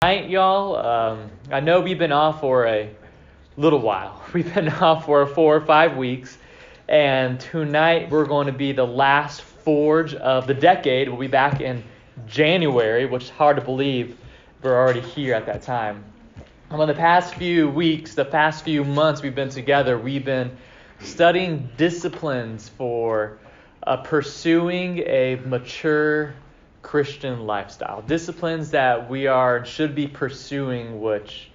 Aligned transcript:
Tonight, 0.00 0.30
y'all, 0.30 0.76
um, 0.76 1.30
I 1.50 1.58
know 1.58 1.80
we've 1.80 1.98
been 1.98 2.12
off 2.12 2.40
for 2.40 2.66
a 2.66 2.94
little 3.56 3.80
while. 3.80 4.22
We've 4.32 4.54
been 4.54 4.68
off 4.68 5.06
for 5.06 5.26
four 5.26 5.56
or 5.56 5.60
five 5.62 5.96
weeks, 5.96 6.38
and 6.88 7.40
tonight 7.40 8.08
we're 8.08 8.26
going 8.26 8.46
to 8.46 8.52
be 8.52 8.70
the 8.70 8.86
last 8.86 9.42
forge 9.42 10.14
of 10.14 10.46
the 10.46 10.54
decade. 10.54 11.08
We'll 11.08 11.18
be 11.18 11.26
back 11.26 11.60
in 11.60 11.82
January, 12.28 13.06
which 13.06 13.24
is 13.24 13.30
hard 13.30 13.56
to 13.56 13.62
believe 13.62 14.16
we're 14.62 14.76
already 14.76 15.00
here 15.00 15.34
at 15.34 15.46
that 15.46 15.62
time. 15.62 16.04
And 16.70 16.80
in 16.80 16.86
the 16.86 16.94
past 16.94 17.34
few 17.34 17.68
weeks, 17.68 18.14
the 18.14 18.24
past 18.24 18.62
few 18.62 18.84
months 18.84 19.22
we've 19.22 19.34
been 19.34 19.48
together, 19.48 19.98
we've 19.98 20.24
been 20.24 20.56
studying 21.00 21.68
disciplines 21.76 22.68
for 22.68 23.38
uh, 23.82 23.96
pursuing 23.98 24.98
a 25.00 25.36
mature 25.44 26.34
Christian 26.82 27.46
lifestyle. 27.46 28.02
Disciplines 28.02 28.70
that 28.70 29.10
we 29.10 29.26
are 29.26 29.64
should 29.64 29.94
be 29.94 30.06
pursuing, 30.06 31.00
which 31.00 31.50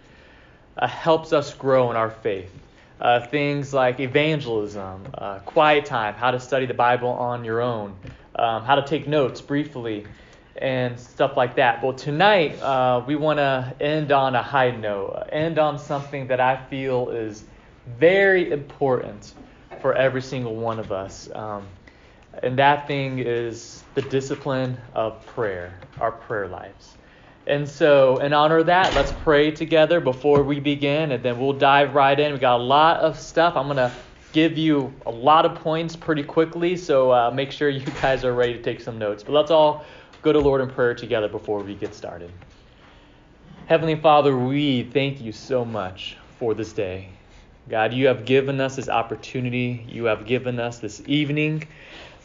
uh, 0.77 0.87
helps 0.87 1.33
us 1.33 1.53
grow 1.53 1.89
in 1.89 1.97
our 1.97 2.09
faith. 2.09 2.51
Uh, 2.99 3.25
things 3.27 3.73
like 3.73 3.99
evangelism, 3.99 5.07
uh, 5.15 5.39
quiet 5.39 5.85
time, 5.85 6.13
how 6.13 6.31
to 6.31 6.39
study 6.39 6.67
the 6.67 6.73
Bible 6.73 7.09
on 7.09 7.43
your 7.43 7.59
own, 7.61 7.95
um, 8.35 8.63
how 8.63 8.75
to 8.75 8.83
take 8.83 9.07
notes 9.07 9.41
briefly, 9.41 10.05
and 10.57 10.99
stuff 10.99 11.35
like 11.35 11.55
that. 11.55 11.81
Well, 11.81 11.93
tonight 11.93 12.61
uh, 12.61 13.03
we 13.07 13.15
want 13.15 13.39
to 13.39 13.73
end 13.79 14.11
on 14.11 14.35
a 14.35 14.43
high 14.43 14.71
note, 14.71 15.29
end 15.31 15.57
on 15.57 15.79
something 15.79 16.27
that 16.27 16.39
I 16.39 16.63
feel 16.65 17.09
is 17.09 17.43
very 17.85 18.51
important 18.51 19.33
for 19.81 19.93
every 19.93 20.21
single 20.21 20.55
one 20.55 20.79
of 20.79 20.91
us. 20.91 21.29
Um, 21.33 21.67
and 22.43 22.57
that 22.59 22.87
thing 22.87 23.19
is 23.19 23.83
the 23.95 24.01
discipline 24.01 24.77
of 24.93 25.25
prayer, 25.25 25.79
our 25.99 26.11
prayer 26.11 26.47
lives. 26.47 26.95
And 27.47 27.67
so, 27.67 28.17
in 28.17 28.33
honor 28.33 28.59
of 28.59 28.67
that, 28.67 28.93
let's 28.93 29.11
pray 29.11 29.51
together 29.51 29.99
before 29.99 30.43
we 30.43 30.59
begin, 30.59 31.11
and 31.11 31.23
then 31.23 31.39
we'll 31.39 31.53
dive 31.53 31.95
right 31.95 32.17
in. 32.17 32.33
We 32.33 32.39
got 32.39 32.59
a 32.59 32.63
lot 32.63 32.97
of 32.97 33.17
stuff. 33.17 33.55
I'm 33.57 33.65
going 33.65 33.77
to 33.77 33.91
give 34.31 34.57
you 34.57 34.93
a 35.05 35.11
lot 35.11 35.45
of 35.45 35.55
points 35.55 35.95
pretty 35.95 36.23
quickly, 36.23 36.77
so 36.77 37.11
uh, 37.11 37.31
make 37.31 37.51
sure 37.51 37.67
you 37.69 37.85
guys 38.01 38.23
are 38.23 38.33
ready 38.33 38.53
to 38.53 38.61
take 38.61 38.79
some 38.79 38.99
notes. 38.99 39.23
But 39.23 39.33
let's 39.33 39.51
all 39.51 39.83
go 40.21 40.31
to 40.31 40.39
Lord 40.39 40.61
in 40.61 40.69
prayer 40.69 40.93
together 40.93 41.27
before 41.27 41.63
we 41.63 41.73
get 41.75 41.95
started. 41.95 42.31
Heavenly 43.65 43.95
Father, 43.95 44.37
we 44.37 44.83
thank 44.83 45.19
you 45.19 45.31
so 45.31 45.65
much 45.65 46.17
for 46.37 46.53
this 46.53 46.73
day. 46.73 47.20
God, 47.69 47.93
you 47.93 48.07
have 48.07 48.25
given 48.25 48.59
us 48.59 48.75
this 48.75 48.89
opportunity. 48.89 49.85
You 49.87 50.05
have 50.05 50.25
given 50.25 50.59
us 50.59 50.79
this 50.79 51.01
evening 51.05 51.67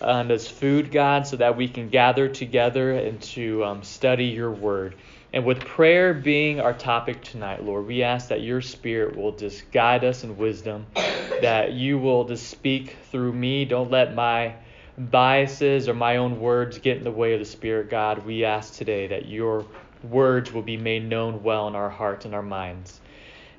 and 0.00 0.30
as 0.30 0.48
food, 0.48 0.90
God, 0.90 1.26
so 1.26 1.36
that 1.36 1.56
we 1.56 1.68
can 1.68 1.88
gather 1.88 2.28
together 2.28 2.92
and 2.92 3.20
to 3.22 3.64
um, 3.64 3.82
study 3.82 4.26
your 4.26 4.50
word. 4.50 4.94
And 5.32 5.44
with 5.44 5.60
prayer 5.60 6.14
being 6.14 6.60
our 6.60 6.72
topic 6.72 7.22
tonight, 7.22 7.62
Lord, 7.62 7.86
we 7.86 8.02
ask 8.02 8.28
that 8.28 8.40
your 8.40 8.60
spirit 8.60 9.16
will 9.16 9.32
just 9.32 9.70
guide 9.70 10.04
us 10.04 10.24
in 10.24 10.36
wisdom, 10.36 10.86
that 10.94 11.72
you 11.72 11.98
will 11.98 12.24
just 12.24 12.48
speak 12.48 12.96
through 13.10 13.32
me. 13.32 13.64
Don't 13.64 13.90
let 13.90 14.14
my 14.14 14.54
biases 14.96 15.88
or 15.88 15.94
my 15.94 16.16
own 16.16 16.40
words 16.40 16.78
get 16.78 16.96
in 16.96 17.04
the 17.04 17.10
way 17.10 17.34
of 17.34 17.38
the 17.38 17.44
Spirit, 17.44 17.90
God. 17.90 18.24
We 18.24 18.44
ask 18.44 18.74
today 18.74 19.08
that 19.08 19.26
your 19.28 19.66
words 20.02 20.52
will 20.52 20.62
be 20.62 20.76
made 20.76 21.06
known 21.06 21.42
well 21.42 21.68
in 21.68 21.74
our 21.74 21.90
hearts 21.90 22.24
and 22.24 22.34
our 22.34 22.42
minds. 22.42 23.00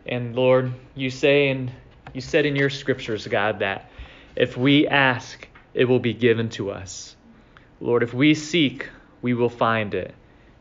And 0.07 0.35
Lord, 0.35 0.73
you 0.95 1.09
say 1.09 1.49
and 1.49 1.71
you 2.13 2.21
said 2.21 2.45
in 2.45 2.55
your 2.55 2.69
scriptures, 2.69 3.27
God, 3.27 3.59
that 3.59 3.91
if 4.35 4.55
we 4.55 4.87
ask, 4.87 5.47
it 5.73 5.85
will 5.85 5.99
be 5.99 6.13
given 6.13 6.49
to 6.49 6.71
us. 6.71 7.15
Lord, 7.81 8.03
if 8.03 8.13
we 8.13 8.33
seek, 8.33 8.89
we 9.21 9.33
will 9.33 9.49
find 9.49 9.93
it. 9.93 10.13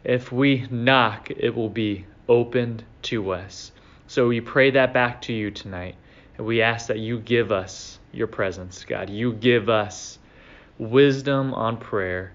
If 0.05 0.33
we 0.33 0.66
knock, 0.70 1.31
it 1.31 1.54
will 1.54 1.69
be 1.69 2.06
opened 2.28 2.84
to 3.03 3.31
us. 3.31 3.72
So 4.09 4.28
we 4.28 4.41
pray 4.41 4.72
that 4.72 4.93
back 4.93 5.22
to 5.22 5.32
you 5.32 5.50
tonight. 5.50 5.97
And 6.37 6.47
we 6.47 6.60
ask 6.60 6.88
that 6.88 6.98
you 6.98 7.19
give 7.19 7.53
us 7.53 7.98
your 8.12 8.26
presence, 8.26 8.84
God. 8.84 9.09
You 9.09 9.32
give 9.32 9.69
us 9.69 10.19
wisdom 10.78 11.54
on 11.54 11.78
prayer 11.78 12.32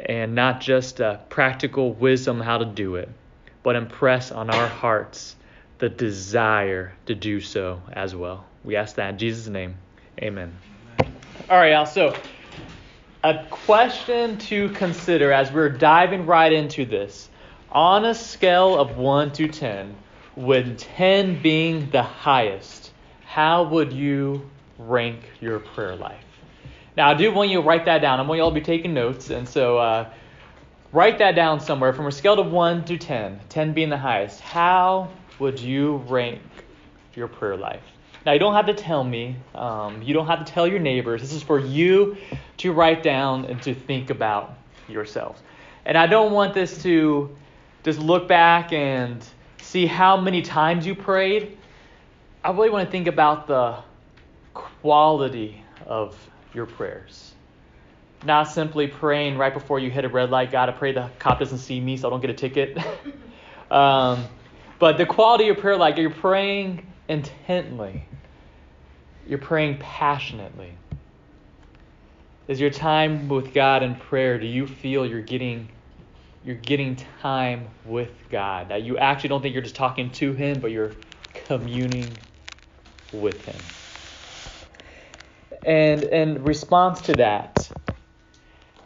and 0.00 0.34
not 0.34 0.60
just 0.60 1.00
practical 1.28 1.92
wisdom 1.92 2.40
how 2.40 2.58
to 2.58 2.64
do 2.64 2.96
it, 2.96 3.08
but 3.62 3.76
impress 3.76 4.32
on 4.32 4.50
our 4.50 4.66
hearts 4.66 5.36
the 5.78 5.88
desire 5.88 6.92
to 7.06 7.14
do 7.14 7.40
so 7.40 7.80
as 7.92 8.14
well. 8.14 8.44
We 8.62 8.76
ask 8.76 8.96
that 8.96 9.10
in 9.10 9.18
Jesus' 9.18 9.48
name. 9.48 9.76
Amen. 10.20 10.56
All 11.50 11.58
right, 11.58 11.72
y'all. 11.72 11.86
So, 11.86 12.16
a 13.22 13.44
question 13.50 14.38
to 14.38 14.68
consider 14.70 15.32
as 15.32 15.50
we're 15.52 15.70
diving 15.70 16.26
right 16.26 16.52
into 16.52 16.84
this. 16.84 17.28
On 17.72 18.04
a 18.04 18.14
scale 18.14 18.78
of 18.78 18.96
1 18.96 19.32
to 19.32 19.48
10, 19.48 19.96
with 20.36 20.78
10 20.78 21.42
being 21.42 21.90
the 21.90 22.02
highest, 22.02 22.92
how 23.24 23.64
would 23.64 23.92
you 23.92 24.48
rank 24.78 25.20
your 25.40 25.58
prayer 25.58 25.96
life? 25.96 26.24
Now, 26.96 27.10
I 27.10 27.14
do 27.14 27.32
want 27.32 27.50
you 27.50 27.60
to 27.60 27.66
write 27.66 27.86
that 27.86 27.98
down. 27.98 28.20
I 28.20 28.22
want 28.22 28.38
you 28.38 28.44
all 28.44 28.50
to 28.50 28.54
be 28.54 28.60
taking 28.60 28.94
notes. 28.94 29.30
And 29.30 29.48
so, 29.48 29.78
uh, 29.78 30.08
write 30.92 31.18
that 31.18 31.34
down 31.34 31.58
somewhere 31.58 31.92
from 31.92 32.06
a 32.06 32.12
scale 32.12 32.38
of 32.38 32.52
1 32.52 32.84
to 32.84 32.96
10, 32.96 33.40
10 33.48 33.72
being 33.72 33.88
the 33.88 33.98
highest. 33.98 34.40
How 34.40 35.10
would 35.38 35.58
you 35.60 35.96
rank 36.08 36.40
your 37.14 37.28
prayer 37.28 37.56
life? 37.56 37.82
Now, 38.24 38.32
you 38.32 38.38
don't 38.38 38.54
have 38.54 38.66
to 38.66 38.74
tell 38.74 39.04
me, 39.04 39.36
um, 39.54 40.00
you 40.02 40.14
don't 40.14 40.26
have 40.26 40.44
to 40.44 40.50
tell 40.50 40.66
your 40.66 40.78
neighbors. 40.78 41.20
This 41.20 41.32
is 41.32 41.42
for 41.42 41.58
you 41.58 42.16
to 42.58 42.72
write 42.72 43.02
down 43.02 43.44
and 43.44 43.60
to 43.62 43.74
think 43.74 44.08
about 44.10 44.56
yourselves. 44.88 45.42
And 45.84 45.98
I 45.98 46.06
don't 46.06 46.32
want 46.32 46.54
this 46.54 46.82
to 46.84 47.36
just 47.82 47.98
look 47.98 48.26
back 48.26 48.72
and 48.72 49.22
see 49.60 49.84
how 49.84 50.16
many 50.16 50.40
times 50.40 50.86
you 50.86 50.94
prayed. 50.94 51.58
I 52.42 52.50
really 52.50 52.70
want 52.70 52.86
to 52.86 52.90
think 52.90 53.08
about 53.08 53.46
the 53.46 53.76
quality 54.54 55.62
of 55.86 56.16
your 56.54 56.64
prayers. 56.64 57.34
Not 58.24 58.44
simply 58.44 58.86
praying 58.86 59.36
right 59.36 59.52
before 59.52 59.78
you 59.78 59.90
hit 59.90 60.06
a 60.06 60.08
red 60.08 60.30
light, 60.30 60.50
God, 60.50 60.70
I 60.70 60.72
pray 60.72 60.92
the 60.92 61.10
cop 61.18 61.38
doesn't 61.38 61.58
see 61.58 61.78
me 61.78 61.98
so 61.98 62.08
I 62.08 62.10
don't 62.10 62.22
get 62.22 62.30
a 62.30 62.34
ticket. 62.34 62.78
um, 63.70 64.24
but 64.78 64.98
the 64.98 65.06
quality 65.06 65.48
of 65.48 65.58
prayer, 65.58 65.76
like 65.76 65.96
you're 65.96 66.10
praying 66.10 66.86
intently, 67.08 68.04
you're 69.26 69.38
praying 69.38 69.78
passionately. 69.78 70.72
Is 72.46 72.60
your 72.60 72.70
time 72.70 73.28
with 73.28 73.54
God 73.54 73.82
in 73.82 73.94
prayer, 73.94 74.38
do 74.38 74.46
you 74.46 74.66
feel 74.66 75.06
you're 75.06 75.22
getting 75.22 75.68
you're 76.44 76.56
getting 76.56 76.96
time 77.22 77.68
with 77.86 78.10
God? 78.30 78.68
That 78.68 78.82
you 78.82 78.98
actually 78.98 79.30
don't 79.30 79.40
think 79.40 79.54
you're 79.54 79.62
just 79.62 79.76
talking 79.76 80.10
to 80.12 80.34
him, 80.34 80.60
but 80.60 80.70
you're 80.70 80.92
communing 81.32 82.18
with 83.12 83.42
him. 83.46 83.56
And 85.64 86.04
in 86.04 86.44
response 86.44 87.00
to 87.02 87.14
that, 87.14 87.63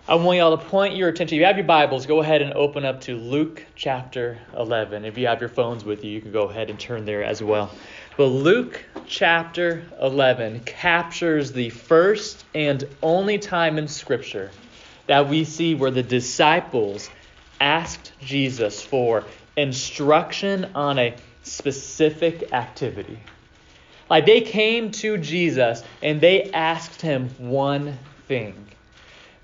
I 0.09 0.15
want 0.15 0.39
y'all 0.39 0.57
to 0.57 0.65
point 0.65 0.97
your 0.97 1.11
attention. 1.11 1.37
If 1.37 1.41
you 1.41 1.45
have 1.45 1.59
your 1.59 1.67
Bibles, 1.67 2.07
go 2.07 2.23
ahead 2.23 2.41
and 2.41 2.55
open 2.55 2.87
up 2.87 3.03
to 3.03 3.15
Luke 3.15 3.63
chapter 3.77 4.39
11. 4.57 5.05
If 5.05 5.19
you 5.19 5.27
have 5.27 5.39
your 5.39 5.51
phones 5.51 5.85
with 5.85 6.03
you, 6.03 6.11
you 6.11 6.23
can 6.23 6.33
go 6.33 6.45
ahead 6.45 6.71
and 6.71 6.81
turn 6.81 7.05
there 7.05 7.23
as 7.23 7.43
well. 7.43 7.71
But 8.17 8.29
Luke 8.29 8.83
chapter 9.07 9.85
11 10.01 10.61
captures 10.61 11.53
the 11.53 11.69
first 11.69 12.47
and 12.55 12.89
only 13.03 13.37
time 13.37 13.77
in 13.77 13.87
Scripture 13.87 14.51
that 15.09 15.29
we 15.29 15.45
see 15.45 15.75
where 15.75 15.91
the 15.91 16.03
disciples 16.03 17.11
asked 17.61 18.13
Jesus 18.23 18.81
for 18.81 19.25
instruction 19.59 20.71
on 20.75 20.99
a 20.99 21.17
specific 21.43 22.55
activity. 22.55 23.19
Like 24.09 24.25
they 24.25 24.41
came 24.41 24.91
to 24.93 25.19
Jesus 25.19 25.83
and 26.03 26.19
they 26.19 26.51
asked 26.53 27.03
him 27.03 27.29
one 27.37 27.99
thing. 28.27 28.69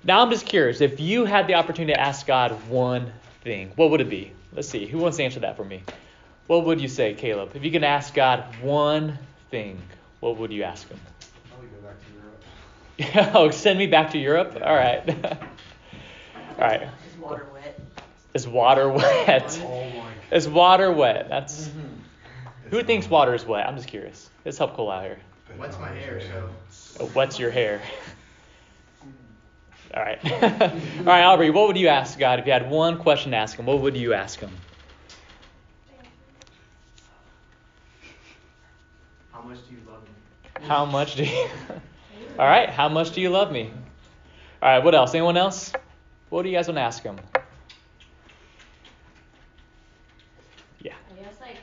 Now 0.05 0.21
I'm 0.21 0.29
just 0.29 0.45
curious, 0.45 0.81
if 0.81 0.99
you 0.99 1.25
had 1.25 1.47
the 1.47 1.55
opportunity 1.55 1.93
to 1.93 1.99
ask 1.99 2.27
God 2.27 2.51
one 2.69 3.11
thing, 3.43 3.71
what 3.75 3.89
would 3.89 4.01
it 4.01 4.09
be? 4.09 4.31
Let's 4.53 4.69
see, 4.69 4.85
who 4.85 4.99
wants 4.99 5.17
to 5.17 5.23
answer 5.23 5.39
that 5.39 5.57
for 5.57 5.65
me? 5.65 5.81
What 6.45 6.65
would 6.65 6.79
you 6.79 6.87
say, 6.87 7.15
Caleb? 7.15 7.55
If 7.55 7.63
you 7.63 7.71
can 7.71 7.83
ask 7.83 8.13
God 8.13 8.43
one 8.61 9.17
thing, 9.49 9.81
what 10.19 10.37
would 10.37 10.51
you 10.53 10.61
ask 10.61 10.87
him? 10.87 10.99
Probably 11.49 11.67
go 11.69 11.87
back 11.87 11.97
to 12.05 13.15
Europe. 13.17 13.35
oh, 13.35 13.49
send 13.49 13.79
me 13.79 13.87
back 13.87 14.11
to 14.11 14.19
Europe? 14.19 14.55
All 14.63 14.75
right. 14.75 15.09
All 16.35 16.57
right. 16.59 16.81
Is 16.83 17.17
water 17.17 17.47
wet? 17.51 17.79
Is 18.35 18.47
water 18.47 18.89
wet? 18.89 19.59
Oh 19.63 19.89
my. 19.89 19.95
God. 19.95 20.13
Is 20.31 20.47
water 20.47 20.91
wet? 20.91 21.29
That's 21.29 21.67
Mm-hmm. 21.67 22.69
who 22.69 22.83
thinks 22.83 23.09
water 23.09 23.33
is 23.33 23.43
wet? 23.43 23.67
I'm 23.67 23.75
just 23.75 23.87
curious. 23.87 24.29
It's 24.45 24.59
help 24.59 24.75
cool 24.75 24.91
out 24.91 25.03
here. 25.03 25.17
What's 25.57 25.79
my 25.79 25.89
hair, 25.89 26.21
so. 26.21 27.05
What's 27.13 27.39
your 27.39 27.49
hair? 27.49 27.81
All 29.93 30.03
right. 30.03 30.19
All 30.41 31.05
right, 31.05 31.23
Aubrey, 31.23 31.49
what 31.51 31.67
would 31.67 31.77
you 31.77 31.87
ask 31.87 32.17
God 32.17 32.39
if 32.39 32.45
you 32.45 32.51
had 32.51 32.69
one 32.69 32.97
question 32.97 33.31
to 33.31 33.37
ask 33.37 33.57
him? 33.57 33.65
What 33.65 33.81
would 33.81 33.95
you 33.95 34.13
ask 34.13 34.39
him? 34.39 34.51
How 39.31 39.41
much 39.41 39.57
do 39.67 39.73
you 39.73 39.81
love 39.87 40.03
me? 40.03 40.67
How 40.67 40.85
much 40.85 41.15
do 41.15 41.23
you 41.23 41.47
All 42.39 42.45
right, 42.45 42.69
how 42.69 42.89
much 42.89 43.11
do 43.11 43.21
you 43.21 43.29
love 43.29 43.51
me? 43.51 43.71
All 44.61 44.69
right, 44.69 44.83
what 44.83 44.95
else? 44.95 45.13
Anyone 45.13 45.37
else? 45.37 45.71
What 46.29 46.43
do 46.43 46.49
you 46.49 46.55
guys 46.55 46.67
want 46.67 46.77
to 46.77 46.81
ask 46.81 47.03
him? 47.03 47.17
Yeah. 50.81 50.93
I 51.09 51.21
guess 51.21 51.35
like, 51.39 51.57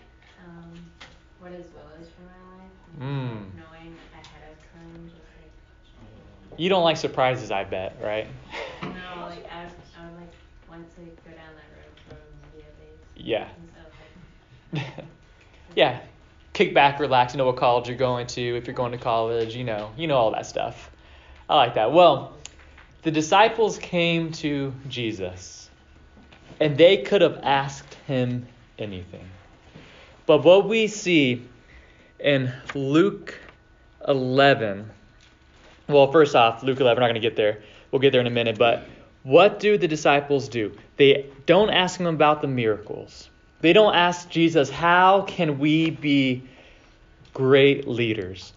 um, 0.47 0.73
what 1.41 1.53
is 1.53 1.67
will 1.75 2.01
is 2.01 2.09
for 2.09 2.23
my 2.23 2.41
life? 2.57 2.73
Mm. 2.99 3.53
Knowing 3.59 3.97
ahead 4.15 4.49
of 4.51 4.57
time, 4.73 5.11
just 5.11 5.21
like. 5.37 5.51
You 6.57 6.69
don't 6.69 6.85
like 6.85 6.97
surprises, 6.97 7.51
I 7.51 7.65
bet, 7.65 7.97
right? 8.03 8.27
no, 8.83 8.89
like 9.21 9.47
I, 9.51 9.63
I 9.63 10.05
would 10.07 10.17
like 10.19 10.33
want 10.69 10.89
to 10.97 11.01
go 11.01 11.31
down 11.31 11.53
that 11.57 11.69
road 11.77 11.95
from 12.09 12.19
media 12.53 12.69
based. 12.79 13.27
Yeah. 14.77 14.99
yeah. 15.77 16.01
Kick 16.53 16.75
back, 16.75 17.01
relax, 17.01 17.35
know 17.35 17.47
what 17.47 17.57
college 17.57 17.89
you're 17.89 17.97
going 17.97 18.27
to, 18.29 18.57
if 18.57 18.67
you're 18.67 18.77
going 18.77 18.93
to 18.93 18.99
college, 18.99 19.57
you 19.57 19.65
know, 19.65 19.91
you 19.97 20.07
know 20.07 20.17
all 20.17 20.31
that 20.33 20.47
stuff. 20.47 20.91
I 21.49 21.57
like 21.57 21.75
that. 21.75 21.93
Well, 21.93 22.35
the 23.03 23.11
disciples 23.11 23.79
came 23.79 24.33
to 24.33 24.73
Jesus, 24.89 25.71
and 26.61 26.77
they 26.77 26.99
could 26.99 27.23
have 27.23 27.41
asked 27.43 27.95
him 28.07 28.47
anything. 28.79 29.27
But 30.27 30.45
what 30.45 30.69
we 30.69 30.87
see 30.87 31.43
in 32.21 32.53
Luke 32.75 33.39
11, 34.07 34.89
well, 35.89 36.11
first 36.11 36.35
off, 36.35 36.63
Luke 36.63 36.81
11, 36.81 36.97
we're 36.97 37.07
not 37.07 37.13
going 37.13 37.21
to 37.21 37.29
get 37.29 37.37
there. 37.37 37.63
We'll 37.91 38.01
get 38.01 38.13
there 38.13 38.21
in 38.21 38.27
a 38.27 38.31
minute. 38.31 38.59
But 38.59 38.87
what 39.23 39.61
do 39.61 39.79
the 39.79 39.89
disciples 39.89 40.49
do? 40.49 40.77
They 40.97 41.27
don't 41.47 41.71
ask 41.71 41.99
him 41.99 42.07
about 42.07 42.43
the 42.43 42.49
miracles. 42.49 43.29
They 43.61 43.73
don't 43.73 43.95
ask 43.95 44.29
Jesus, 44.29 44.71
how 44.71 45.23
can 45.23 45.59
we 45.59 45.91
be 45.91 46.43
great 47.33 47.87
leaders? 47.87 48.53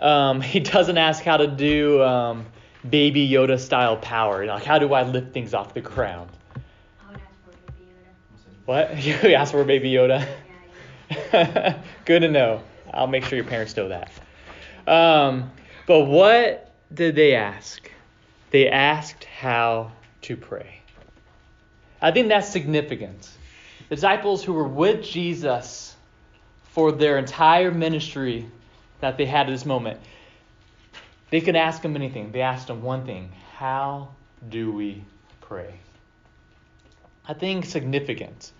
Um, 0.00 0.40
he 0.42 0.60
doesn't 0.60 0.98
ask 0.98 1.22
how 1.22 1.38
to 1.38 1.46
do 1.46 2.02
um, 2.02 2.46
baby 2.88 3.28
Yoda 3.28 3.58
style 3.58 3.96
power. 3.96 4.44
Like, 4.46 4.64
how 4.64 4.78
do 4.78 4.92
I 4.92 5.02
lift 5.02 5.32
things 5.32 5.54
off 5.54 5.74
the 5.74 5.80
ground? 5.80 6.30
I 7.08 7.12
would 7.12 7.20
ask 7.20 7.32
for 7.44 7.72
baby 7.72 7.90
Yoda. 7.90 9.22
What? 9.22 9.24
You 9.28 9.34
ask 9.34 9.52
for 9.52 9.64
baby 9.64 9.90
Yoda? 9.90 10.26
Yeah, 11.32 11.78
Good 12.04 12.20
to 12.20 12.28
know. 12.28 12.62
I'll 12.92 13.06
make 13.06 13.24
sure 13.24 13.36
your 13.36 13.46
parents 13.46 13.76
know 13.76 13.88
that. 13.88 14.10
Um, 14.86 15.50
but 15.86 16.00
what 16.00 16.72
did 16.92 17.14
they 17.14 17.34
ask? 17.34 17.90
They 18.50 18.68
asked 18.68 19.24
how 19.24 19.92
to 20.22 20.36
pray. 20.36 20.80
I 22.00 22.10
think 22.10 22.28
that's 22.28 22.48
significant 22.48 23.28
the 23.88 23.94
disciples 23.94 24.42
who 24.42 24.52
were 24.52 24.66
with 24.66 25.02
Jesus 25.04 25.94
for 26.64 26.92
their 26.92 27.18
entire 27.18 27.70
ministry 27.70 28.48
that 29.00 29.16
they 29.16 29.26
had 29.26 29.46
at 29.46 29.52
this 29.52 29.64
moment, 29.64 30.00
they 31.30 31.40
could 31.40 31.56
ask 31.56 31.82
him 31.82 31.94
anything. 31.96 32.32
They 32.32 32.40
asked 32.40 32.68
him 32.68 32.82
one 32.82 33.06
thing 33.06 33.30
How 33.54 34.08
do 34.48 34.72
we 34.72 35.04
pray? 35.40 35.78
I 37.28 37.34
think 37.34 37.64
significant 37.64 38.52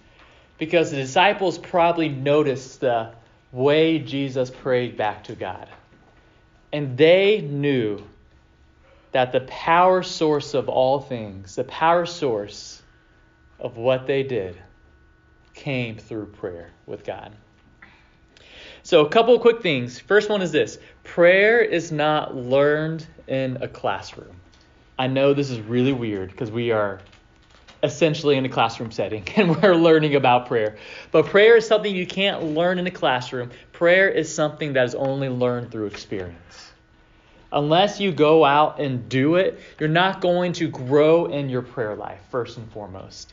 because 0.59 0.91
the 0.91 0.97
disciples 0.97 1.59
probably 1.59 2.09
noticed 2.09 2.81
the 2.81 3.13
way 3.53 3.99
Jesus 3.99 4.51
prayed 4.51 4.97
back 4.97 5.25
to 5.25 5.35
God. 5.35 5.69
And 6.77 6.95
they 6.95 7.41
knew 7.41 8.07
that 9.13 9.33
the 9.33 9.41
power 9.41 10.03
source 10.03 10.53
of 10.53 10.69
all 10.69 11.01
things, 11.01 11.57
the 11.57 11.65
power 11.65 12.05
source 12.05 12.83
of 13.59 13.79
what 13.79 14.07
they 14.07 14.23
did, 14.23 14.59
came 15.55 15.97
through 15.97 16.27
prayer 16.27 16.69
with 16.85 17.03
God. 17.03 17.33
So, 18.83 19.07
a 19.07 19.09
couple 19.09 19.35
of 19.35 19.41
quick 19.41 19.63
things. 19.63 19.99
First 19.99 20.29
one 20.29 20.43
is 20.43 20.53
this 20.53 20.79
prayer 21.03 21.63
is 21.63 21.93
not 21.93 22.37
learned 22.37 23.07
in 23.27 23.57
a 23.63 23.69
classroom. 23.69 24.37
I 24.99 25.07
know 25.07 25.33
this 25.33 25.49
is 25.49 25.61
really 25.61 25.95
weird 25.95 26.31
because 26.31 26.51
we 26.51 26.73
are 26.73 27.01
essentially 27.83 28.37
in 28.37 28.45
a 28.45 28.51
classroom 28.51 28.91
setting 28.91 29.27
and 29.37 29.57
we're 29.63 29.77
learning 29.77 30.15
about 30.15 30.45
prayer. 30.45 30.77
But 31.11 31.25
prayer 31.25 31.57
is 31.57 31.67
something 31.67 31.97
you 31.97 32.07
can't 32.07 32.43
learn 32.43 32.79
in 32.79 32.87
a 32.87 32.91
classroom. 32.91 33.51
Prayer 33.73 34.11
is 34.11 34.35
something 34.35 34.75
that 34.75 34.85
is 34.85 34.95
only 34.95 35.31
learned 35.31 35.71
through 35.71 35.87
experience. 35.87 36.66
Unless 37.53 38.01
you 38.01 38.13
go 38.13 38.45
out 38.45 38.81
and 38.81 39.09
do 39.09 39.37
it, 39.37 39.61
you're 39.79 39.89
not 39.89 40.21
going 40.21 40.53
to 40.55 40.69
grow 40.69 41.27
in 41.27 41.49
your 41.49 41.63
prayer 41.63 41.95
life, 41.95 42.21
first 42.31 42.59
and 42.59 42.71
foremost. 42.73 43.33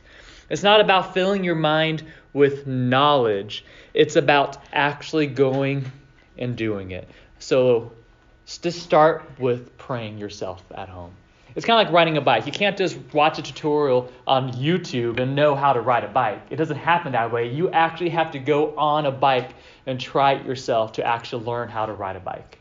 It's 0.50 0.63
not 0.63 0.81
about 0.81 1.13
filling 1.13 1.44
your 1.44 1.56
mind 1.56 2.04
with 2.33 2.68
knowledge, 2.68 3.65
it's 3.94 4.15
about 4.15 4.57
actually 4.74 5.27
going 5.27 5.92
and 6.38 6.56
doing 6.56 6.92
it. 6.92 7.07
So 7.39 7.92
just 8.45 8.81
start 8.81 9.24
with 9.39 9.77
praying 9.77 10.18
yourself 10.18 10.63
at 10.75 10.89
home. 10.89 11.13
It's 11.56 11.65
kind 11.65 11.80
of 11.80 11.86
like 11.86 11.94
riding 11.94 12.18
a 12.18 12.21
bike. 12.21 12.48
You 12.48 12.51
can't 12.51 12.75
just 12.75 12.98
watch 13.13 13.38
a 13.38 13.44
tutorial 13.44 14.12
on 14.25 14.54
YouTube 14.54 15.19
and 15.19 15.36
know 15.36 15.56
how 15.56 15.74
to 15.74 15.81
ride 15.81 16.04
a 16.04 16.07
bike. 16.07 16.42
It 16.50 16.56
doesn't 16.56 16.77
happen 16.77 17.12
that 17.12 17.31
way. 17.31 17.54
You 17.54 17.69
actually 17.69 18.10
have 18.10 18.31
to 18.31 18.39
go 18.39 18.75
on 18.75 19.06
a 19.06 19.12
bike 19.12 19.51
and 19.86 20.00
try 20.00 20.33
it 20.33 20.45
yourself 20.45 20.94
to 20.94 21.06
actually 21.06 21.45
learn 21.45 21.69
how 21.69 21.86
to 21.86 21.94
ride 21.94 22.15
a 22.15 22.19
bike. 22.19 22.57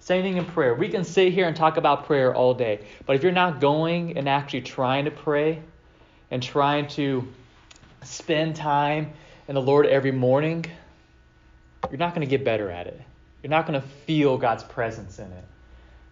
Same 0.00 0.22
thing 0.22 0.36
in 0.36 0.44
prayer. 0.44 0.74
We 0.74 0.88
can 0.88 1.04
sit 1.04 1.32
here 1.32 1.46
and 1.46 1.54
talk 1.54 1.76
about 1.76 2.06
prayer 2.06 2.34
all 2.34 2.54
day, 2.54 2.80
but 3.06 3.16
if 3.16 3.22
you're 3.22 3.32
not 3.32 3.60
going 3.60 4.16
and 4.16 4.28
actually 4.28 4.62
trying 4.62 5.04
to 5.04 5.10
pray, 5.10 5.62
and 6.30 6.42
trying 6.42 6.86
to 6.88 7.28
spend 8.04 8.56
time 8.56 9.12
in 9.48 9.54
the 9.54 9.60
Lord 9.60 9.86
every 9.86 10.12
morning, 10.12 10.64
you're 11.90 11.98
not 11.98 12.14
going 12.14 12.26
to 12.26 12.30
get 12.30 12.44
better 12.44 12.70
at 12.70 12.86
it. 12.86 13.00
You're 13.42 13.50
not 13.50 13.66
going 13.66 13.80
to 13.80 13.86
feel 13.86 14.38
God's 14.38 14.64
presence 14.64 15.18
in 15.18 15.26
it. 15.26 15.44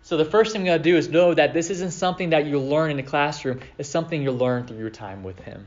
So 0.03 0.17
the 0.17 0.25
first 0.25 0.53
thing 0.53 0.63
you 0.63 0.73
got 0.73 0.79
to 0.79 0.83
do 0.83 0.97
is 0.97 1.09
know 1.09 1.35
that 1.35 1.53
this 1.53 1.71
isn't 1.71 1.91
something 1.91 2.31
that 2.31 2.47
you 2.47 2.59
learn 2.59 2.91
in 2.91 2.97
the 2.97 3.03
classroom. 3.03 3.61
It's 3.77 3.89
something 3.89 4.23
you 4.23 4.33
learn 4.33 4.67
through 4.67 4.79
your 4.79 4.91
time 4.91 5.23
with 5.23 5.39
Him. 5.41 5.67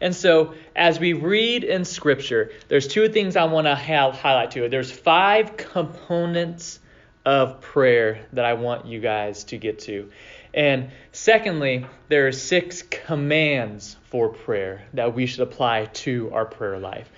And 0.00 0.14
so, 0.14 0.54
as 0.74 0.98
we 0.98 1.12
read 1.12 1.62
in 1.62 1.84
Scripture, 1.84 2.50
there's 2.68 2.88
two 2.88 3.08
things 3.08 3.36
I 3.36 3.44
want 3.44 3.66
to 3.66 3.74
highlight 3.74 4.52
to 4.52 4.64
it. 4.64 4.70
There's 4.70 4.90
five 4.90 5.56
components 5.56 6.80
of 7.24 7.60
prayer 7.60 8.26
that 8.32 8.44
I 8.44 8.54
want 8.54 8.86
you 8.86 9.00
guys 9.00 9.44
to 9.44 9.58
get 9.58 9.80
to. 9.80 10.10
And 10.54 10.90
secondly, 11.12 11.86
there 12.08 12.26
are 12.26 12.32
six 12.32 12.82
commands 12.82 13.96
for 14.04 14.28
prayer 14.28 14.82
that 14.94 15.14
we 15.14 15.26
should 15.26 15.40
apply 15.40 15.86
to 15.86 16.30
our 16.32 16.44
prayer 16.44 16.78
life. 16.78 17.10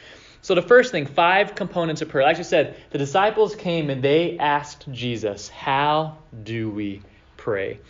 So 0.42 0.54
the 0.54 0.62
first 0.62 0.92
thing, 0.92 1.06
five 1.06 1.54
components 1.54 2.02
of 2.02 2.10
prayer. 2.10 2.24
Like 2.24 2.38
I 2.38 2.42
said, 2.42 2.76
the 2.90 2.98
disciples 2.98 3.54
came 3.56 3.88
and 3.88 4.02
they 4.02 4.38
asked 4.38 4.84
Jesus, 4.92 5.48
"How 5.48 6.18
do 6.42 6.70
we 6.70 7.00
pray?" 7.38 7.80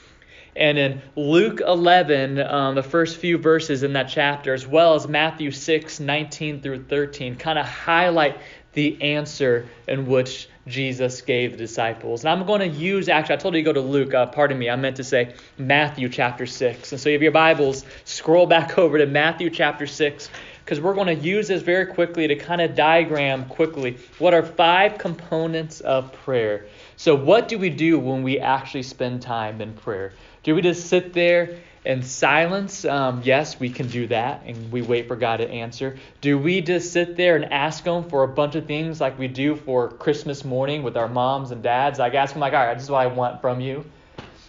And 0.57 0.79
in 0.79 1.03
Luke 1.17 1.61
11, 1.61 2.39
um, 2.39 2.77
the 2.77 2.83
first 2.83 3.17
few 3.17 3.39
verses 3.39 3.83
in 3.83 3.95
that 3.95 4.09
chapter, 4.09 4.55
as 4.55 4.65
well 4.65 4.95
as 4.95 5.09
Matthew 5.09 5.51
6, 5.51 5.99
19 5.99 6.61
through 6.61 6.85
13, 6.85 7.35
kind 7.35 7.59
of 7.59 7.67
highlight 7.67 8.39
the 8.75 9.01
answer 9.01 9.69
in 9.89 10.07
which 10.07 10.49
Jesus 10.67 11.21
gave 11.21 11.53
the 11.53 11.57
disciples. 11.57 12.25
And 12.25 12.31
I'm 12.31 12.47
going 12.47 12.61
to 12.61 12.79
use, 12.79 13.09
actually, 13.09 13.35
I 13.35 13.39
told 13.39 13.55
you 13.55 13.61
to 13.61 13.65
go 13.65 13.73
to 13.73 13.81
Luke. 13.81 14.15
Uh, 14.15 14.27
pardon 14.27 14.59
me, 14.59 14.71
I 14.71 14.77
meant 14.77 14.97
to 14.97 15.05
say 15.05 15.35
Matthew 15.59 16.09
chapter 16.09 16.47
6. 16.47 16.93
And 16.93 17.01
so 17.01 17.09
you 17.09 17.15
have 17.15 17.23
your 17.23 17.33
Bibles, 17.33 17.85
scroll 18.05 18.47
back 18.47 18.79
over 18.79 18.99
to 18.99 19.07
Matthew 19.07 19.51
chapter 19.51 19.87
6, 19.87 20.29
because 20.65 20.81
we're 20.81 20.95
going 20.95 21.07
to 21.07 21.15
use 21.15 21.49
this 21.49 21.63
very 21.63 21.87
quickly 21.87 22.27
to 22.27 22.37
kind 22.37 22.61
of 22.61 22.75
diagram 22.75 23.45
quickly 23.47 23.99
what 24.19 24.33
are 24.33 24.43
five 24.43 24.97
components 24.97 25.81
of 25.81 26.13
prayer. 26.13 26.67
So, 26.97 27.15
what 27.15 27.49
do 27.49 27.59
we 27.59 27.69
do 27.71 27.99
when 27.99 28.23
we 28.23 28.39
actually 28.39 28.85
spend 28.85 29.21
time 29.21 29.61
in 29.61 29.75
prayer? 29.75 30.13
Do 30.43 30.55
we 30.55 30.63
just 30.63 30.89
sit 30.89 31.13
there 31.13 31.59
in 31.85 32.03
silence, 32.03 32.85
um, 32.87 33.21
yes, 33.25 33.61
we 33.61 33.69
can 33.69 33.89
do 33.89 34.07
that 34.07 34.43
and 34.47 34.73
we 34.73 34.81
wait 34.81 35.07
for 35.07 35.17
God 35.17 35.39
to 35.39 35.49
answer. 35.49 35.99
Do 36.23 36.39
we 36.39 36.63
just 36.63 36.93
sit 36.93 37.17
there 37.17 37.37
and 37.37 37.53
ask 37.53 37.85
Him 37.85 38.05
for 38.05 38.23
a 38.23 38.29
bunch 38.29 38.55
of 38.55 38.67
things 38.67 39.01
like 39.03 39.19
we 39.19 39.29
do 39.29 39.55
for 39.55 39.89
Christmas 39.89 40.45
morning 40.45 40.83
with 40.83 40.97
our 40.97 41.09
moms 41.09 41.51
and 41.51 41.63
dads? 41.63 41.99
Like, 41.99 42.15
ask 42.15 42.35
Him, 42.35 42.41
like, 42.41 42.55
all 42.55 42.65
right, 42.65 42.75
this 42.75 42.85
is 42.85 42.91
what 42.91 43.03
I 43.03 43.09
want 43.09 43.43
from 43.43 43.61
you. 43.61 43.85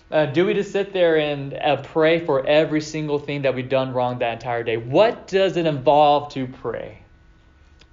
Uh, 0.10 0.27
do 0.27 0.46
we 0.46 0.54
just 0.54 0.72
sit 0.72 0.94
there 0.94 1.18
and 1.18 1.54
uh, 1.56 1.82
pray 1.82 2.24
for 2.24 2.46
every 2.48 2.80
single 2.80 3.20
thing 3.20 3.42
that 3.42 3.54
we've 3.54 3.70
done 3.70 3.92
wrong 3.92 4.20
that 4.20 4.34
entire 4.34 4.63
day? 4.63 4.77
What 4.77 5.27
does 5.27 5.58
it 5.58 5.65
involve 5.65 6.32
to 6.34 6.48
pray? 6.48 7.00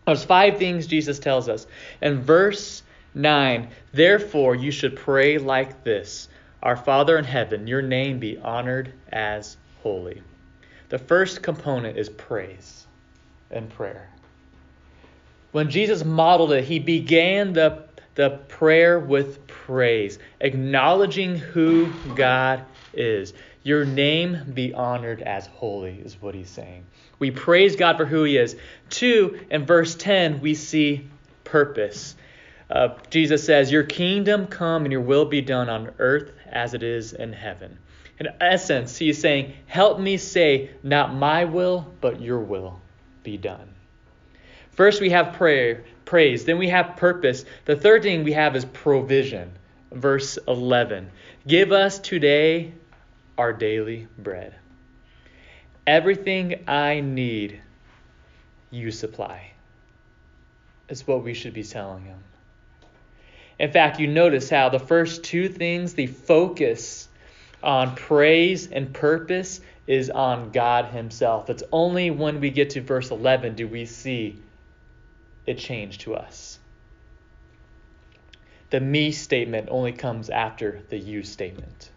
There's 0.07 0.25
five 0.25 0.59
things 0.59 0.87
Jesus 0.87 1.19
tells 1.19 1.49
us. 1.49 1.67
In 2.01 2.23
verse 2.23 2.83
9, 3.15 3.69
therefore 3.93 4.55
you 4.55 4.71
should 4.71 4.97
pray 4.97 5.39
like 5.39 5.83
this 5.83 6.29
our 6.63 6.77
Father 6.77 7.19
in 7.19 7.25
heaven, 7.25 7.67
your 7.67 7.83
name 7.83 8.19
be 8.19 8.39
honored 8.39 8.93
as 9.11 9.57
holy. 9.83 10.23
The 10.89 10.99
first 10.99 11.43
component 11.43 11.99
is 11.99 12.09
praise 12.09 12.87
and 13.51 13.69
prayer. 13.69 14.09
When 15.51 15.71
Jesus 15.71 16.05
modeled 16.05 16.53
it, 16.53 16.65
he 16.65 16.79
began 16.79 17.53
the, 17.53 17.85
the 18.15 18.31
prayer 18.49 18.99
with 18.99 19.47
praise, 19.47 20.19
acknowledging 20.41 21.37
who 21.37 21.93
God 22.15 22.65
is. 22.95 23.35
Your 23.63 23.85
name 23.85 24.53
be 24.55 24.73
honored 24.73 25.21
as 25.23 25.47
holy, 25.47 25.99
is 25.99 26.21
what 26.21 26.35
he's 26.35 26.51
saying. 26.51 26.85
We 27.19 27.31
praise 27.31 27.77
God 27.77 27.97
for 27.97 28.05
who 28.05 28.25
he 28.25 28.37
is. 28.37 28.57
Two, 28.91 29.41
in 29.51 29.67
verse 29.67 29.95
10, 29.95 30.41
we 30.41 30.55
see 30.55 31.09
purpose. 31.45 32.17
Uh, 32.73 32.97
Jesus 33.11 33.45
says, 33.45 33.71
Your 33.71 33.83
kingdom 33.83 34.47
come 34.47 34.85
and 34.85 34.93
your 34.93 35.03
will 35.03 35.27
be 35.27 35.43
done 35.43 35.69
on 35.69 35.91
earth 35.99 36.33
as 36.51 36.73
it 36.73 36.83
is 36.83 37.13
in 37.13 37.33
heaven. 37.33 37.79
In 38.19 38.29
essence, 38.41 38.97
he's 38.97 39.21
saying, 39.21 39.53
Help 39.67 40.01
me 40.01 40.17
say, 40.17 40.71
Not 40.83 41.15
my 41.15 41.45
will, 41.45 41.87
but 42.01 42.21
your 42.21 42.41
will 42.41 42.81
be 43.23 43.37
done. 43.37 43.69
First, 44.71 45.03
we 45.03 45.11
have 45.11 45.35
prayer, 45.35 45.85
praise. 46.07 46.47
Then 46.47 46.57
we 46.57 46.71
have 46.71 46.97
purpose. 46.97 47.45
The 47.67 47.77
third 47.77 48.03
thing 48.03 48.25
we 48.25 48.33
have 48.33 48.57
is 48.57 48.65
provision. 48.65 49.53
Verse 49.91 50.39
11 50.49 51.11
Give 51.47 51.73
us 51.73 51.99
today 51.99 52.73
our 53.37 53.53
daily 53.53 54.09
bread. 54.17 54.55
Everything 55.87 56.65
I 56.67 57.01
need, 57.01 57.61
you 58.71 58.91
supply. 58.91 59.51
Is 60.89 61.07
what 61.07 61.23
we 61.23 61.35
should 61.35 61.53
be 61.53 61.65
telling 61.65 62.05
him. 62.05 62.23
In 63.59 63.71
fact, 63.71 64.01
you 64.01 64.07
notice 64.07 64.51
how 64.51 64.69
the 64.69 64.79
first 64.79 65.25
two 65.25 65.49
things, 65.49 65.95
the 65.95 66.07
focus 66.07 67.09
on 67.63 67.95
praise 67.95 68.67
and 68.67 68.93
purpose, 68.93 69.61
is 69.87 70.11
on 70.11 70.51
God 70.51 70.87
Himself. 70.87 71.51
It's 71.51 71.63
only 71.73 72.11
when 72.11 72.41
we 72.41 72.51
get 72.51 72.71
to 72.71 72.81
verse 72.81 73.11
11 73.11 73.55
do 73.55 73.69
we 73.69 73.87
see 73.87 74.41
it 75.47 75.59
change 75.59 75.99
to 75.99 76.15
us. 76.15 76.59
The 78.71 78.81
me 78.81 79.13
statement 79.13 79.69
only 79.71 79.93
comes 79.93 80.31
after 80.31 80.83
the 80.89 80.99
you 80.99 81.23
statement. 81.23 81.91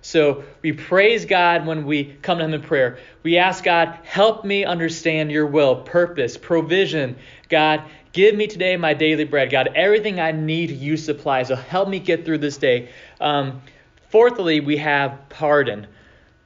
So 0.00 0.44
we 0.62 0.72
praise 0.72 1.24
God 1.24 1.66
when 1.66 1.84
we 1.84 2.04
come 2.22 2.38
to 2.38 2.44
Him 2.44 2.54
in 2.54 2.62
prayer. 2.62 2.98
We 3.22 3.38
ask 3.38 3.64
God, 3.64 3.98
help 4.04 4.44
me 4.44 4.64
understand 4.64 5.32
your 5.32 5.46
will, 5.46 5.82
purpose, 5.82 6.36
provision. 6.36 7.16
God, 7.48 7.82
give 8.16 8.34
me 8.34 8.46
today 8.46 8.78
my 8.78 8.94
daily 8.94 9.24
bread. 9.24 9.50
God, 9.50 9.68
everything 9.74 10.18
I 10.20 10.32
need, 10.32 10.70
you 10.70 10.96
supply. 10.96 11.42
So 11.42 11.54
help 11.54 11.86
me 11.86 11.98
get 11.98 12.24
through 12.24 12.38
this 12.38 12.56
day. 12.56 12.88
Um, 13.20 13.60
fourthly, 14.08 14.60
we 14.60 14.78
have 14.78 15.28
pardon. 15.28 15.86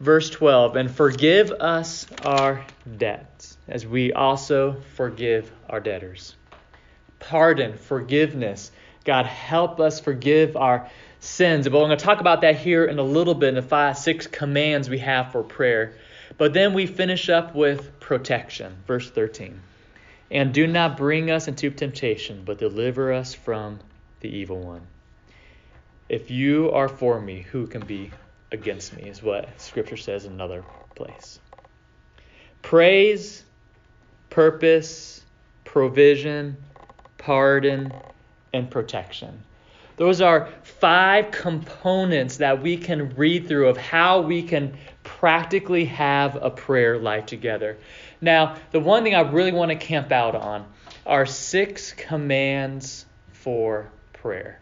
Verse 0.01 0.31
12, 0.31 0.77
and 0.77 0.91
forgive 0.91 1.51
us 1.53 2.07
our 2.25 2.65
debts 2.97 3.59
as 3.69 3.87
we 3.87 4.13
also 4.13 4.81
forgive 4.97 5.53
our 5.69 5.79
debtors. 5.79 6.35
Pardon, 7.21 7.77
forgiveness. 7.77 8.73
God, 9.05 9.27
help 9.27 9.79
us 9.79 10.01
forgive 10.01 10.57
our 10.57 10.89
sins. 11.21 11.69
But 11.69 11.75
we're 11.75 11.87
going 11.87 11.99
to 11.99 12.05
talk 12.05 12.21
about 12.21 12.41
that 12.41 12.57
here 12.57 12.87
in 12.87 12.99
a 12.99 13.03
little 13.03 13.35
bit 13.35 13.51
in 13.51 13.55
the 13.57 13.63
five, 13.63 13.97
six 13.99 14.27
commands 14.27 14.89
we 14.89 14.99
have 14.99 15.31
for 15.33 15.43
prayer. 15.45 15.93
But 16.37 16.55
then 16.55 16.73
we 16.73 16.87
finish 16.87 17.29
up 17.29 17.55
with 17.55 18.01
protection. 18.01 18.79
Verse 18.87 19.11
13. 19.11 19.61
And 20.31 20.55
do 20.55 20.67
not 20.67 20.97
bring 20.97 21.31
us 21.31 21.49
into 21.49 21.71
temptation, 21.71 22.43
but 22.45 22.59
deliver 22.59 23.13
us 23.13 23.35
from 23.35 23.81
the 24.21 24.29
evil 24.29 24.61
one. 24.61 24.87
If 26.09 26.31
you 26.31 26.71
are 26.73 26.89
for 26.89 27.21
me, 27.21 27.41
who 27.51 27.67
can 27.67 27.85
be 27.85 28.11
against 28.53 28.97
me, 28.97 29.05
is 29.09 29.23
what 29.23 29.61
Scripture 29.61 29.97
says 29.97 30.25
in 30.25 30.33
another 30.33 30.65
place. 30.95 31.41
Praise, 32.63 33.45
purpose, 34.29 35.25
provision, 35.65 36.57
pardon, 37.19 37.93
and 38.53 38.71
protection. 38.71 39.43
Those 39.97 40.21
are 40.21 40.49
five 40.63 41.31
components 41.31 42.39
that 42.39 42.63
we 42.63 42.77
can 42.77 43.15
read 43.17 43.47
through 43.47 43.69
of 43.69 43.77
how 43.77 44.23
we 44.23 44.43
can 44.43 44.77
practically 45.03 45.87
have 45.87 46.37
a 46.37 46.51
prayer 46.51 46.99
life 46.99 47.27
together. 47.27 47.79
Now, 48.21 48.57
the 48.71 48.81
one 48.81 49.03
thing 49.03 49.15
I 49.15 49.21
really 49.21 49.53
want 49.53 49.71
to 49.71 49.77
camp 49.77 50.13
out 50.13 50.35
on 50.35 50.67
are 51.07 51.27
six 51.27 51.93
commands 51.93 53.07
for 53.33 53.91
prayer. 54.13 54.61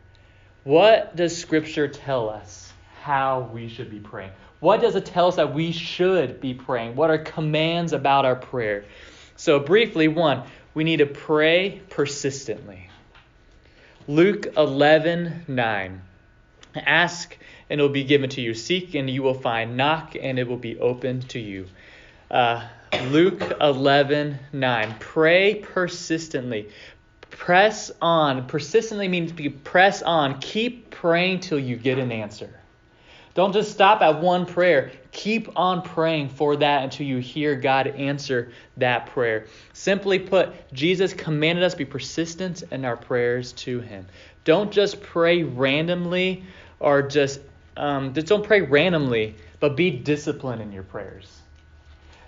What 0.65 1.17
does 1.17 1.37
Scripture 1.37 1.89
tell 1.89 2.29
us 2.29 2.73
how 3.03 3.51
we 3.53 3.69
should 3.69 3.91
be 3.91 4.01
praying? 4.01 4.31
What 4.61 4.81
does 4.81 4.97
it 4.97 5.07
tell 5.07 5.29
us 5.29 5.37
that 5.37 5.55
we 5.55 5.73
should 5.73 6.41
be 6.41 6.55
praying? 6.55 6.97
What 6.97 7.11
are 7.11 7.19
commands 7.19 7.93
about 7.93 8.25
our 8.25 8.37
prayer? 8.37 8.85
So, 9.37 9.61
briefly, 9.61 10.09
one, 10.09 10.43
we 10.75 10.85
need 10.85 10.99
to 10.99 11.07
pray 11.07 11.81
persistently. 11.91 12.91
Luke 14.07 14.47
11 14.57 15.45
9. 15.47 16.03
Ask 16.75 17.37
and 17.71 17.81
it 17.81 17.83
will 17.83 17.91
be 17.91 18.05
given 18.05 18.31
to 18.31 18.41
you. 18.41 18.55
Seek 18.55 18.95
and 18.95 19.09
you 19.09 19.23
will 19.23 19.35
find. 19.35 19.77
Knock 19.77 20.17
and 20.21 20.39
it 20.39 20.47
will 20.49 20.57
be 20.57 20.79
opened 20.79 21.29
to 21.31 21.39
you. 21.39 21.67
Uh, 22.31 22.67
Luke 23.09 23.43
11 23.61 24.39
9. 24.53 24.95
Pray 24.99 25.57
persistently. 25.57 26.71
Press 27.31 27.91
on. 28.01 28.47
Persistently 28.47 29.09
means 29.09 29.33
press 29.65 30.03
on. 30.03 30.41
Keep 30.41 30.91
praying 30.91 31.41
till 31.41 31.59
you 31.59 31.77
get 31.77 31.99
an 31.99 32.11
answer. 32.11 32.51
Don't 33.35 33.53
just 33.53 33.71
stop 33.71 34.03
at 34.03 34.21
one 34.21 34.47
prayer. 34.47 34.91
Keep 35.13 35.57
on 35.57 35.83
praying 35.83 36.31
for 36.31 36.57
that 36.57 36.83
until 36.83 37.07
you 37.07 37.19
hear 37.19 37.55
God 37.55 37.87
answer 37.87 38.51
that 38.79 39.07
prayer. 39.07 39.47
Simply 39.73 40.19
put, 40.19 40.73
Jesus 40.73 41.15
commanded 41.15 41.63
us 41.63 41.75
be 41.77 41.85
persistent 41.85 42.65
in 42.73 42.85
our 42.85 42.97
prayers 42.97 43.53
to 43.53 43.81
Him. 43.81 44.07
Don't 44.43 44.73
just 44.73 45.01
pray 45.01 45.45
randomly 45.45 46.43
or 46.81 47.03
just 47.03 47.41
um, 47.79 48.13
just 48.13 48.27
don't 48.27 48.45
pray 48.45 48.61
randomly, 48.61 49.37
but 49.61 49.77
be 49.77 49.91
disciplined 49.91 50.61
in 50.61 50.73
your 50.73 50.83
prayers. 50.83 51.41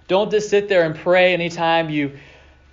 Don't 0.06 0.30
just 0.30 0.48
sit 0.48 0.68
there 0.68 0.84
and 0.84 0.94
pray 0.94 1.34
anytime 1.34 1.90
you 1.90 2.18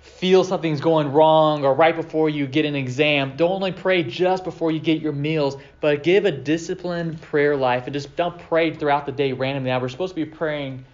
feel 0.00 0.44
something's 0.44 0.80
going 0.80 1.12
wrong 1.12 1.64
or 1.64 1.74
right 1.74 1.94
before 1.94 2.30
you 2.30 2.46
get 2.46 2.64
an 2.64 2.74
exam, 2.74 3.36
don't 3.36 3.50
only 3.50 3.72
pray 3.72 4.02
just 4.02 4.44
before 4.44 4.70
you 4.70 4.80
get 4.80 5.00
your 5.00 5.12
meals, 5.12 5.56
but 5.80 6.02
give 6.02 6.24
a 6.24 6.30
disciplined 6.30 7.20
prayer 7.20 7.56
life 7.56 7.84
and 7.84 7.92
just 7.92 8.14
don't 8.16 8.38
pray 8.38 8.74
throughout 8.74 9.06
the 9.06 9.12
day 9.12 9.32
randomly. 9.32 9.70
Now, 9.70 9.80
we're 9.80 9.88
supposed 9.88 10.14
to 10.14 10.24
be 10.24 10.30
praying 10.30 10.84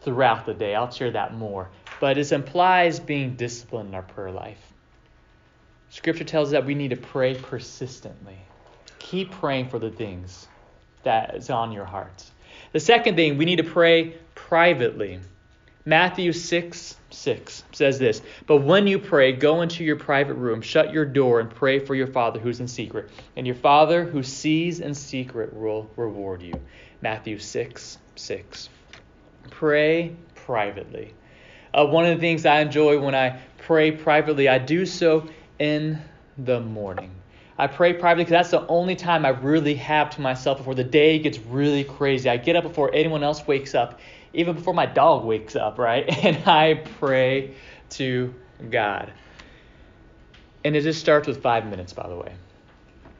throughout 0.00 0.46
the 0.46 0.54
day. 0.54 0.74
I'll 0.74 0.90
share 0.90 1.10
that 1.10 1.34
more. 1.34 1.68
But 2.00 2.18
it 2.18 2.32
implies 2.32 3.00
being 3.00 3.36
disciplined 3.36 3.90
in 3.90 3.94
our 3.94 4.02
prayer 4.02 4.30
life. 4.30 4.60
Scripture 5.90 6.24
tells 6.24 6.48
us 6.48 6.52
that 6.52 6.66
we 6.66 6.74
need 6.74 6.90
to 6.90 6.96
pray 6.96 7.34
persistently. 7.34 8.36
Keep 8.98 9.30
praying 9.32 9.68
for 9.68 9.78
the 9.78 9.90
things 9.90 10.48
that 11.04 11.34
is 11.34 11.50
on 11.50 11.72
your 11.72 11.84
heart. 11.84 12.24
The 12.72 12.80
second 12.80 13.16
thing, 13.16 13.38
we 13.38 13.44
need 13.44 13.56
to 13.56 13.64
pray 13.64 14.14
privately. 14.34 15.20
Matthew 15.84 16.32
6 16.32 16.96
6 17.10 17.64
says 17.72 17.98
this 17.98 18.20
But 18.46 18.58
when 18.58 18.86
you 18.86 18.98
pray, 18.98 19.32
go 19.32 19.62
into 19.62 19.84
your 19.84 19.96
private 19.96 20.34
room, 20.34 20.60
shut 20.60 20.92
your 20.92 21.06
door, 21.06 21.40
and 21.40 21.48
pray 21.48 21.78
for 21.78 21.94
your 21.94 22.06
Father 22.06 22.38
who's 22.38 22.60
in 22.60 22.68
secret. 22.68 23.08
And 23.36 23.46
your 23.46 23.56
Father 23.56 24.04
who 24.04 24.22
sees 24.22 24.80
in 24.80 24.94
secret 24.94 25.54
will 25.54 25.90
reward 25.96 26.42
you. 26.42 26.52
Matthew 27.00 27.38
6 27.38 27.98
6. 28.16 28.68
Pray 29.50 30.14
privately. 30.34 31.14
Uh, 31.72 31.86
one 31.86 32.04
of 32.04 32.14
the 32.14 32.20
things 32.20 32.44
I 32.44 32.60
enjoy 32.60 33.00
when 33.00 33.14
I 33.14 33.40
pray 33.58 33.90
privately, 33.90 34.48
I 34.48 34.58
do 34.58 34.84
so 34.84 35.28
in 35.58 35.98
the 36.36 36.60
morning. 36.60 37.10
I 37.58 37.66
pray 37.66 37.92
privately 37.92 38.24
because 38.24 38.48
that's 38.48 38.50
the 38.50 38.66
only 38.68 38.94
time 38.94 39.26
I 39.26 39.30
really 39.30 39.74
have 39.74 40.10
to 40.10 40.20
myself 40.20 40.58
before 40.58 40.74
the 40.74 40.84
day 40.84 41.18
gets 41.18 41.38
really 41.38 41.84
crazy. 41.84 42.30
I 42.30 42.36
get 42.36 42.54
up 42.54 42.62
before 42.62 42.94
anyone 42.94 43.24
else 43.24 43.46
wakes 43.46 43.74
up 43.74 43.98
even 44.32 44.54
before 44.54 44.74
my 44.74 44.86
dog 44.86 45.24
wakes 45.24 45.56
up, 45.56 45.78
right? 45.78 46.06
And 46.24 46.46
I 46.46 46.74
pray 46.98 47.54
to 47.90 48.34
God. 48.70 49.12
And 50.64 50.76
it 50.76 50.82
just 50.82 51.00
starts 51.00 51.26
with 51.26 51.42
five 51.42 51.66
minutes, 51.66 51.92
by 51.92 52.08
the 52.08 52.16
way. 52.16 52.34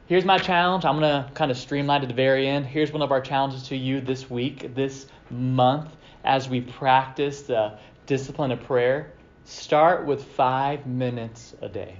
Here's 0.07 0.25
my 0.25 0.37
challenge. 0.37 0.85
I'm 0.85 0.99
going 0.99 1.23
to 1.23 1.31
kind 1.33 1.51
of 1.51 1.57
streamline 1.57 1.99
it 1.99 2.01
to 2.01 2.07
the 2.07 2.13
very 2.13 2.47
end. 2.47 2.65
Here's 2.65 2.91
one 2.91 3.01
of 3.01 3.11
our 3.11 3.21
challenges 3.21 3.63
to 3.69 3.75
you 3.75 4.01
this 4.01 4.29
week, 4.29 4.73
this 4.75 5.07
month, 5.29 5.95
as 6.23 6.49
we 6.49 6.61
practice 6.61 7.43
the 7.43 7.77
discipline 8.05 8.51
of 8.51 8.61
prayer. 8.63 9.13
Start 9.45 10.05
with 10.05 10.23
five 10.23 10.85
minutes 10.85 11.55
a 11.61 11.69
day. 11.69 11.95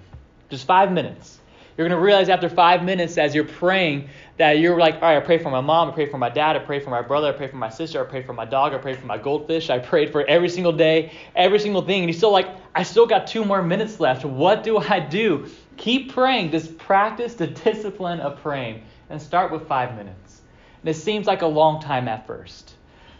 Just 0.50 0.66
five 0.66 0.92
minutes. 0.92 1.39
You're 1.80 1.88
going 1.88 1.98
to 1.98 2.06
realize 2.06 2.28
after 2.28 2.50
five 2.50 2.84
minutes 2.84 3.18
as 3.18 3.34
you're 3.34 3.46
praying 3.46 4.10
that 4.36 4.60
you're 4.60 4.78
like, 4.78 4.96
all 4.96 5.04
right, 5.04 5.16
I 5.16 5.22
pray 5.22 5.38
for 5.38 5.50
my 5.50 5.62
mom, 5.62 5.88
I 5.88 5.94
pray 5.94 6.08
for 6.10 6.18
my 6.18 6.30
dad, 6.30 6.58
I 6.58 6.60
pray 6.60 6.82
for 6.82 6.90
my 6.90 7.02
brother, 7.02 7.30
I 7.30 7.32
pray 7.32 7.48
for 7.48 7.56
my 7.56 7.70
sister, 7.70 8.02
I 8.02 8.04
pray 8.04 8.22
for 8.22 8.34
my 8.34 8.44
dog, 8.44 8.74
I 8.74 8.80
pray 8.80 8.96
for 8.96 9.06
my 9.06 9.18
goldfish, 9.18 9.70
I 9.70 9.80
prayed 9.80 10.12
for 10.12 10.26
every 10.26 10.50
single 10.50 10.74
day, 10.74 11.14
every 11.38 11.58
single 11.58 11.82
thing. 11.82 12.02
And 12.02 12.10
you're 12.10 12.18
still 12.18 12.34
like, 12.34 12.50
I 12.76 12.84
still 12.84 13.06
got 13.06 13.28
two 13.28 13.46
more 13.46 13.64
minutes 13.64 14.02
left. 14.02 14.26
What 14.26 14.62
do 14.62 14.78
I 14.78 15.00
do? 15.00 15.48
Keep 15.78 16.12
praying. 16.12 16.52
Just 16.52 16.78
practice 16.78 17.36
the 17.36 17.48
discipline 17.48 18.20
of 18.20 18.42
praying 18.42 18.84
and 19.10 19.22
start 19.22 19.50
with 19.50 19.66
five 19.66 19.96
minutes. 19.96 20.42
And 20.82 20.90
it 20.90 21.00
seems 21.00 21.28
like 21.28 21.44
a 21.44 21.48
long 21.48 21.82
time 21.82 22.10
at 22.10 22.28
first. 22.28 22.74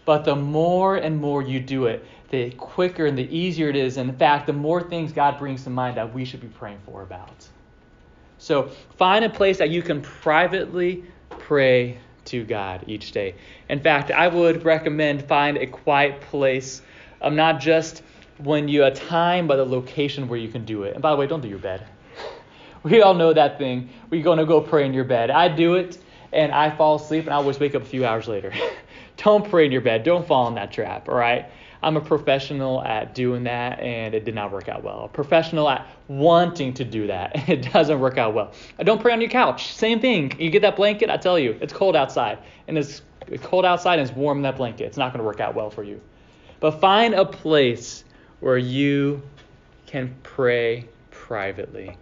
But 0.04 0.26
the 0.26 0.36
more 0.36 0.96
and 0.96 1.18
more 1.18 1.40
you 1.42 1.60
do 1.60 1.86
it, 1.86 2.04
the 2.28 2.50
quicker 2.50 3.06
and 3.06 3.16
the 3.16 3.34
easier 3.34 3.70
it 3.70 3.76
is. 3.76 3.96
And 3.96 4.10
in 4.10 4.16
fact, 4.16 4.46
the 4.46 4.52
more 4.52 4.82
things 4.82 5.14
God 5.14 5.38
brings 5.38 5.64
to 5.64 5.70
mind 5.70 5.96
that 5.96 6.12
we 6.12 6.26
should 6.26 6.42
be 6.42 6.48
praying 6.48 6.80
for 6.84 7.00
about. 7.00 7.48
So 8.40 8.70
find 8.96 9.24
a 9.24 9.28
place 9.28 9.58
that 9.58 9.68
you 9.68 9.82
can 9.82 10.00
privately 10.00 11.04
pray 11.28 11.98
to 12.24 12.42
God 12.42 12.84
each 12.86 13.12
day. 13.12 13.34
In 13.68 13.80
fact, 13.80 14.10
I 14.10 14.28
would 14.28 14.64
recommend 14.64 15.22
find 15.28 15.58
a 15.58 15.66
quiet 15.66 16.22
place, 16.22 16.80
um, 17.20 17.36
not 17.36 17.60
just 17.60 18.02
when 18.38 18.66
you 18.66 18.80
have 18.80 18.94
time, 18.94 19.46
but 19.46 19.58
a 19.58 19.64
location 19.64 20.26
where 20.26 20.38
you 20.38 20.48
can 20.48 20.64
do 20.64 20.84
it. 20.84 20.94
And 20.94 21.02
by 21.02 21.10
the 21.10 21.16
way, 21.18 21.26
don't 21.26 21.42
do 21.42 21.48
your 21.48 21.58
bed. 21.58 21.86
We 22.82 23.02
all 23.02 23.12
know 23.12 23.34
that 23.34 23.58
thing. 23.58 23.90
We're 24.08 24.22
to 24.38 24.46
go 24.46 24.62
pray 24.62 24.86
in 24.86 24.94
your 24.94 25.04
bed. 25.04 25.30
I 25.30 25.54
do 25.54 25.74
it, 25.74 25.98
and 26.32 26.50
I 26.50 26.74
fall 26.74 26.96
asleep, 26.96 27.24
and 27.24 27.34
I 27.34 27.36
always 27.36 27.60
wake 27.60 27.74
up 27.74 27.82
a 27.82 27.84
few 27.84 28.06
hours 28.06 28.26
later. 28.26 28.54
Don't 29.18 29.46
pray 29.50 29.66
in 29.66 29.72
your 29.72 29.82
bed. 29.82 30.02
Don't 30.02 30.26
fall 30.26 30.48
in 30.48 30.54
that 30.54 30.72
trap, 30.72 31.06
all 31.06 31.14
right? 31.14 31.50
I'm 31.82 31.96
a 31.96 32.00
professional 32.00 32.82
at 32.82 33.14
doing 33.14 33.44
that, 33.44 33.80
and 33.80 34.14
it 34.14 34.24
did 34.24 34.34
not 34.34 34.52
work 34.52 34.68
out 34.68 34.84
well. 34.84 35.04
A 35.04 35.08
professional 35.08 35.68
at 35.68 35.86
wanting 36.08 36.74
to 36.74 36.84
do 36.84 37.06
that, 37.06 37.32
it 37.48 37.72
doesn't 37.72 37.98
work 38.00 38.18
out 38.18 38.34
well. 38.34 38.52
I 38.78 38.82
don't 38.82 39.00
pray 39.00 39.12
on 39.12 39.20
your 39.20 39.30
couch. 39.30 39.74
Same 39.74 40.00
thing. 40.00 40.32
You 40.38 40.50
get 40.50 40.62
that 40.62 40.76
blanket, 40.76 41.10
I 41.10 41.16
tell 41.16 41.38
you, 41.38 41.56
it's 41.60 41.72
cold 41.72 41.96
outside, 41.96 42.38
and 42.68 42.76
it's 42.76 43.02
cold 43.38 43.64
outside 43.64 43.98
and 43.98 44.08
it's 44.08 44.16
warm 44.16 44.38
in 44.38 44.42
that 44.42 44.56
blanket. 44.56 44.84
It's 44.84 44.96
not 44.96 45.12
going 45.12 45.18
to 45.18 45.24
work 45.24 45.40
out 45.40 45.54
well 45.54 45.70
for 45.70 45.82
you. 45.82 46.00
But 46.58 46.80
find 46.80 47.14
a 47.14 47.24
place 47.24 48.04
where 48.40 48.58
you 48.58 49.22
can 49.86 50.14
pray 50.22 50.86
privately, 51.10 51.96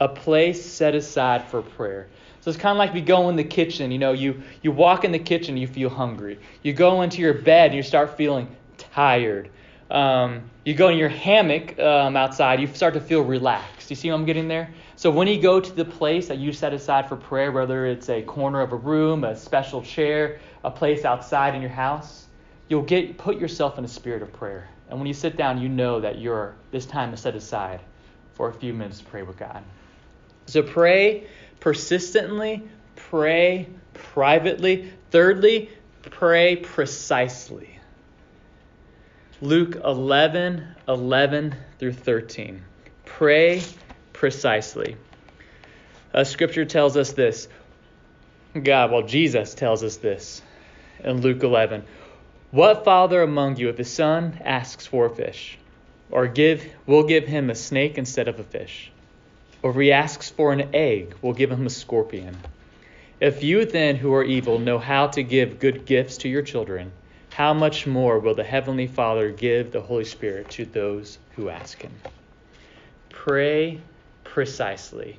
a 0.00 0.08
place 0.08 0.64
set 0.64 0.94
aside 0.94 1.44
for 1.48 1.62
prayer. 1.62 2.08
So 2.40 2.50
it's 2.50 2.58
kind 2.58 2.72
of 2.72 2.78
like 2.78 2.92
we 2.92 3.00
go 3.00 3.30
in 3.30 3.36
the 3.36 3.44
kitchen. 3.44 3.90
You 3.90 3.98
know, 3.98 4.12
you, 4.12 4.42
you 4.62 4.70
walk 4.70 5.04
in 5.04 5.12
the 5.12 5.18
kitchen, 5.18 5.56
you 5.56 5.66
feel 5.66 5.88
hungry. 5.88 6.38
You 6.62 6.74
go 6.74 7.02
into 7.02 7.22
your 7.22 7.34
bed 7.34 7.68
and 7.68 7.74
you 7.74 7.82
start 7.82 8.16
feeling 8.16 8.48
tired. 8.94 9.50
Um, 9.90 10.50
you 10.64 10.74
go 10.74 10.88
in 10.88 10.96
your 10.96 11.08
hammock 11.08 11.78
um, 11.78 12.16
outside, 12.16 12.60
you 12.60 12.66
start 12.68 12.94
to 12.94 13.00
feel 13.00 13.20
relaxed. 13.22 13.90
You 13.90 13.96
see 13.96 14.10
what 14.10 14.16
I'm 14.16 14.24
getting 14.24 14.48
there? 14.48 14.70
So 14.96 15.10
when 15.10 15.26
you 15.28 15.42
go 15.42 15.60
to 15.60 15.72
the 15.72 15.84
place 15.84 16.28
that 16.28 16.38
you 16.38 16.52
set 16.52 16.72
aside 16.72 17.08
for 17.08 17.16
prayer, 17.16 17.50
whether 17.50 17.86
it's 17.86 18.08
a 18.08 18.22
corner 18.22 18.60
of 18.60 18.72
a 18.72 18.76
room, 18.76 19.24
a 19.24 19.36
special 19.36 19.82
chair, 19.82 20.38
a 20.62 20.70
place 20.70 21.04
outside 21.04 21.54
in 21.54 21.60
your 21.60 21.70
house, 21.70 22.26
you'll 22.68 22.82
get 22.82 23.18
put 23.18 23.38
yourself 23.38 23.78
in 23.78 23.84
a 23.84 23.88
spirit 23.88 24.22
of 24.22 24.32
prayer. 24.32 24.68
And 24.88 24.98
when 24.98 25.06
you 25.06 25.14
sit 25.14 25.36
down, 25.36 25.60
you 25.60 25.68
know 25.68 26.00
that 26.00 26.20
your 26.20 26.54
this 26.70 26.86
time 26.86 27.12
is 27.12 27.20
set 27.20 27.34
aside 27.34 27.80
for 28.34 28.48
a 28.48 28.52
few 28.52 28.72
minutes 28.72 28.98
to 29.00 29.04
pray 29.04 29.22
with 29.22 29.36
God. 29.36 29.62
So 30.46 30.62
pray 30.62 31.26
persistently, 31.58 32.62
pray 32.94 33.68
privately. 33.92 34.92
Thirdly, 35.10 35.70
pray 36.02 36.56
precisely. 36.56 37.74
Luke 39.40 39.76
11, 39.84 40.64
11 40.86 41.54
through 41.78 41.92
13. 41.92 42.62
Pray 43.04 43.62
precisely. 44.12 44.96
Scripture 46.22 46.64
tells 46.64 46.96
us 46.96 47.12
this. 47.12 47.48
God, 48.60 48.92
well, 48.92 49.02
Jesus 49.02 49.54
tells 49.54 49.82
us 49.82 49.96
this 49.96 50.40
in 51.02 51.20
Luke 51.20 51.42
11. 51.42 51.82
What 52.52 52.84
father 52.84 53.22
among 53.22 53.56
you, 53.56 53.68
if 53.68 53.78
his 53.78 53.92
son 53.92 54.40
asks 54.44 54.86
for 54.86 55.06
a 55.06 55.10
fish, 55.10 55.58
or 56.10 56.28
give, 56.28 56.64
will 56.86 57.02
give 57.02 57.26
him 57.26 57.50
a 57.50 57.56
snake 57.56 57.98
instead 57.98 58.28
of 58.28 58.38
a 58.38 58.44
fish? 58.44 58.92
Or 59.62 59.70
if 59.70 59.76
he 59.76 59.90
asks 59.90 60.30
for 60.30 60.52
an 60.52 60.72
egg, 60.72 61.16
will 61.20 61.32
give 61.32 61.50
him 61.50 61.66
a 61.66 61.70
scorpion? 61.70 62.36
If 63.18 63.42
you 63.42 63.64
then, 63.64 63.96
who 63.96 64.14
are 64.14 64.22
evil, 64.22 64.60
know 64.60 64.78
how 64.78 65.08
to 65.08 65.24
give 65.24 65.58
good 65.58 65.86
gifts 65.86 66.18
to 66.18 66.28
your 66.28 66.42
children, 66.42 66.92
how 67.34 67.52
much 67.52 67.84
more 67.84 68.20
will 68.20 68.36
the 68.36 68.44
Heavenly 68.44 68.86
Father 68.86 69.32
give 69.32 69.72
the 69.72 69.80
Holy 69.80 70.04
Spirit 70.04 70.48
to 70.50 70.64
those 70.64 71.18
who 71.34 71.48
ask 71.48 71.82
Him? 71.82 71.90
Pray 73.08 73.80
precisely. 74.22 75.18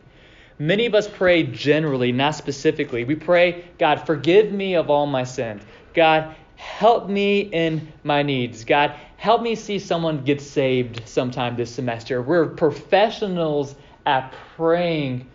Many 0.58 0.86
of 0.86 0.96
us 0.96 1.10
pray 1.10 1.44
generally, 1.44 2.14
not 2.14 2.36
specifically. 2.36 3.04
We 3.04 3.16
pray, 3.16 3.66
God, 3.78 4.06
forgive 4.06 4.54
me 4.54 4.76
of 4.76 4.90
all 4.90 5.06
my 5.06 5.26
sins. 5.26 5.64
God, 5.94 6.34
help 6.56 7.10
me 7.10 7.42
in 7.42 7.92
my 8.06 8.24
needs. 8.24 8.64
God, 8.64 8.96
help 9.18 9.42
me 9.42 9.54
see 9.54 9.78
someone 9.78 10.24
get 10.24 10.40
saved 10.40 11.06
sometime 11.06 11.58
this 11.58 11.76
semester. 11.76 12.22
We're 12.22 12.46
professionals 12.46 13.76
at 14.06 14.34
praying 14.56 15.28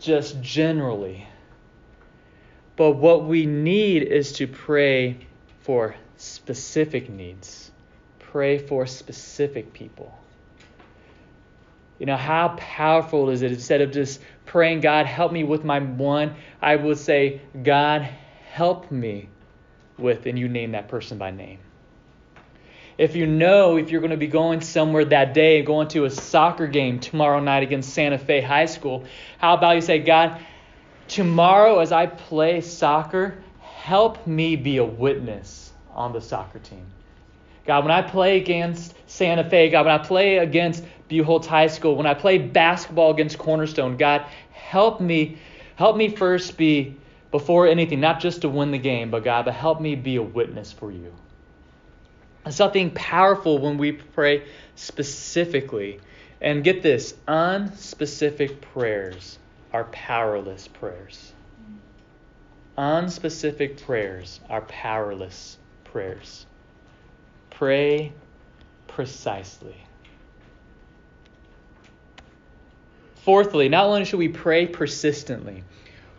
just 0.00 0.42
generally. 0.42 1.24
But 2.74 2.96
what 2.96 3.26
we 3.26 3.46
need 3.46 4.02
is 4.02 4.32
to 4.32 4.48
pray 4.48 5.18
for 5.60 5.94
specific 6.16 7.08
needs, 7.08 7.70
pray 8.18 8.58
for 8.58 8.86
specific 8.86 9.72
people. 9.72 10.12
You 11.98 12.06
know, 12.06 12.16
how 12.16 12.48
powerful 12.58 13.30
is 13.30 13.42
it 13.42 13.52
instead 13.52 13.80
of 13.80 13.90
just 13.90 14.20
praying, 14.44 14.80
God, 14.80 15.06
help 15.06 15.32
me 15.32 15.44
with 15.44 15.64
my 15.64 15.78
one, 15.78 16.34
I 16.60 16.76
would 16.76 16.98
say, 16.98 17.40
God, 17.62 18.02
help 18.50 18.90
me 18.90 19.28
with, 19.98 20.26
and 20.26 20.38
you 20.38 20.48
name 20.48 20.72
that 20.72 20.88
person 20.88 21.16
by 21.16 21.30
name. 21.30 21.58
If 22.98 23.14
you 23.14 23.26
know 23.26 23.76
if 23.76 23.90
you're 23.90 24.00
going 24.00 24.10
to 24.10 24.16
be 24.16 24.26
going 24.26 24.62
somewhere 24.62 25.04
that 25.06 25.34
day, 25.34 25.62
going 25.62 25.88
to 25.88 26.06
a 26.06 26.10
soccer 26.10 26.66
game 26.66 26.98
tomorrow 26.98 27.40
night 27.40 27.62
against 27.62 27.92
Santa 27.92 28.18
Fe 28.18 28.40
High 28.40 28.66
School, 28.66 29.04
how 29.38 29.54
about 29.54 29.76
you 29.76 29.82
say, 29.82 29.98
God, 29.98 30.40
tomorrow 31.08 31.80
as 31.80 31.92
I 31.92 32.06
play 32.06 32.62
soccer, 32.62 33.42
help 33.60 34.26
me 34.26 34.56
be 34.56 34.78
a 34.78 34.84
witness 34.84 35.65
on 35.96 36.12
the 36.12 36.20
soccer 36.20 36.60
team. 36.60 36.86
God, 37.66 37.84
when 37.84 37.90
I 37.90 38.02
play 38.02 38.36
against 38.36 38.94
Santa 39.08 39.48
Fe, 39.48 39.70
God, 39.70 39.86
when 39.86 39.94
I 39.94 39.98
play 39.98 40.38
against 40.38 40.84
Buchholz 41.10 41.46
High 41.46 41.66
School, 41.66 41.96
when 41.96 42.06
I 42.06 42.14
play 42.14 42.38
basketball 42.38 43.10
against 43.10 43.38
Cornerstone, 43.38 43.96
God, 43.96 44.24
help 44.52 45.00
me, 45.00 45.38
help 45.74 45.96
me 45.96 46.08
first 46.08 46.56
be 46.56 46.96
before 47.32 47.66
anything, 47.66 47.98
not 47.98 48.20
just 48.20 48.42
to 48.42 48.48
win 48.48 48.70
the 48.70 48.78
game, 48.78 49.10
but 49.10 49.24
God, 49.24 49.46
but 49.46 49.54
help 49.54 49.80
me 49.80 49.96
be 49.96 50.16
a 50.16 50.22
witness 50.22 50.72
for 50.72 50.92
you. 50.92 51.12
something 52.50 52.92
powerful 52.92 53.58
when 53.58 53.78
we 53.78 53.90
pray 53.90 54.44
specifically. 54.76 55.98
And 56.40 56.62
get 56.62 56.82
this 56.82 57.14
unspecific 57.26 58.60
prayers 58.60 59.38
are 59.72 59.84
powerless 59.84 60.68
prayers. 60.68 61.32
Unspecific 62.78 63.82
prayers 63.82 64.38
are 64.48 64.60
powerless 64.60 65.58
prayers. 65.96 66.44
Pray 67.48 68.12
precisely. 68.86 69.74
Fourthly, 73.24 73.70
not 73.70 73.86
only 73.86 74.04
should 74.04 74.18
we 74.18 74.28
pray 74.28 74.66
persistently, 74.66 75.64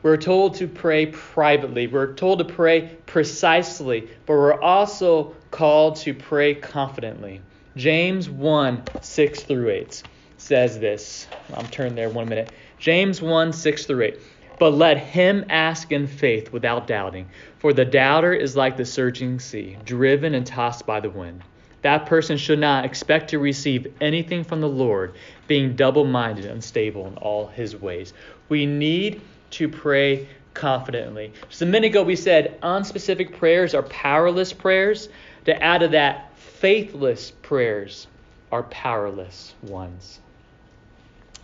we're 0.02 0.18
told 0.18 0.56
to 0.56 0.68
pray 0.68 1.06
privately. 1.06 1.86
We're 1.86 2.13
told 2.13 2.40
to 2.40 2.46
pray 2.46 2.98
precisely, 3.06 4.10
but 4.26 4.34
we're 4.34 4.60
also 4.60 5.36
called 5.52 5.98
to 5.98 6.16
pray 6.16 6.56
confidently. 6.56 7.42
James 7.76 8.32
1 8.32 8.82
6 9.02 9.44
through 9.44 9.70
8 9.70 10.02
says 10.38 10.80
this. 10.80 11.28
I'm 11.54 11.68
turning 11.68 11.94
there 11.94 12.10
one 12.10 12.28
minute. 12.28 12.52
James 12.80 13.22
1 13.22 13.54
6 13.54 13.86
through 13.86 14.02
8. 14.02 14.20
But 14.60 14.72
let 14.72 14.98
him 14.98 15.46
ask 15.50 15.91
in 15.91 16.08
faith 16.08 16.52
without 16.52 16.88
doubting, 16.88 17.30
for 17.60 17.74
the 17.74 17.86
doubter 17.86 18.34
is 18.34 18.56
like 18.56 18.76
the 18.76 18.86
surging 18.86 19.39
sea, 19.39 19.78
driven 19.86 20.34
and 20.34 20.48
tossed 20.48 20.86
by 20.88 21.00
the 21.00 21.12
wind. 21.12 21.43
That 21.84 22.08
person 22.08 22.38
should 22.38 22.58
not 22.58 22.84
expect 22.84 23.30
to 23.30 23.39
receive 23.39 23.93
anything 24.02 24.43
from 24.43 24.62
the 24.62 24.70
Lord, 24.70 25.13
being 25.48 25.76
double 25.76 26.06
minded, 26.06 26.46
and 26.46 26.56
unstable 26.56 27.06
in 27.06 27.17
all 27.17 27.48
his 27.48 27.76
ways. 27.76 28.13
We 28.50 28.65
need 28.65 29.22
to 29.52 29.70
pray 29.70 30.28
confidently. 30.56 31.34
Just 31.50 31.62
a 31.62 31.67
minute 31.67 31.91
ago, 31.91 32.02
we 32.02 32.15
said 32.15 32.60
unspecific 32.62 33.38
prayers 33.38 33.76
are 33.76 33.84
powerless 33.84 34.54
prayers. 34.54 35.10
To 35.46 35.63
add 35.63 35.82
to 35.82 35.88
that, 35.89 36.36
faithless 36.36 37.30
prayers 37.43 38.08
are 38.52 38.63
powerless 38.63 39.54
ones. 39.62 40.20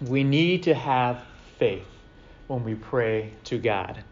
We 0.01 0.23
need 0.23 0.63
to 0.63 0.73
have 0.73 1.21
faith 1.59 1.92
when 2.47 2.63
we 2.63 2.75
pray 2.75 3.31
to 3.45 3.57
God. 3.57 4.03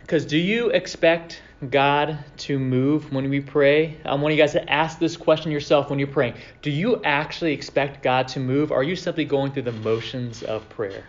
Because 0.00 0.26
do 0.26 0.38
you 0.38 0.70
expect 0.70 1.40
God 1.68 2.18
to 2.38 2.58
move 2.58 3.12
when 3.12 3.30
we 3.30 3.40
pray? 3.40 3.98
I 4.04 4.14
want 4.14 4.34
you 4.34 4.40
guys 4.40 4.52
to 4.52 4.68
ask 4.68 4.98
this 4.98 5.16
question 5.16 5.52
yourself 5.52 5.88
when 5.88 5.98
you're 5.98 6.08
praying. 6.08 6.34
Do 6.62 6.70
you 6.70 7.02
actually 7.04 7.52
expect 7.52 8.02
God 8.02 8.26
to 8.28 8.40
move? 8.40 8.72
Or 8.72 8.80
are 8.80 8.82
you 8.82 8.96
simply 8.96 9.24
going 9.24 9.52
through 9.52 9.62
the 9.62 9.72
motions 9.72 10.42
of 10.42 10.68
prayer? 10.70 11.04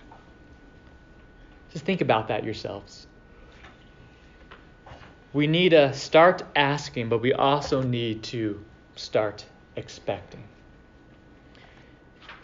Just 1.71 1.85
think 1.85 2.01
about 2.01 2.27
that 2.27 2.43
yourselves. 2.43 3.07
We 5.33 5.47
need 5.47 5.69
to 5.69 5.93
start 5.93 6.43
asking, 6.55 7.09
but 7.09 7.21
we 7.21 7.33
also 7.33 7.81
need 7.81 8.21
to 8.23 8.63
start 8.95 9.45
expecting. 9.77 10.43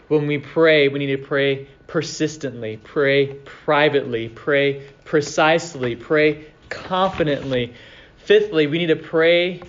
When 0.08 0.26
we 0.26 0.38
pray, 0.38 0.88
we 0.88 0.98
need 0.98 1.16
to 1.16 1.18
pray 1.18 1.68
persistently, 1.86 2.78
pray 2.78 3.34
privately, 3.44 4.28
pray 4.28 4.82
precisely, 5.04 5.96
pray 5.96 6.46
confidently. 6.70 7.74
Fifthly, 8.16 8.66
we 8.66 8.78
need 8.78 8.86
to 8.86 8.96
pray 8.96 9.62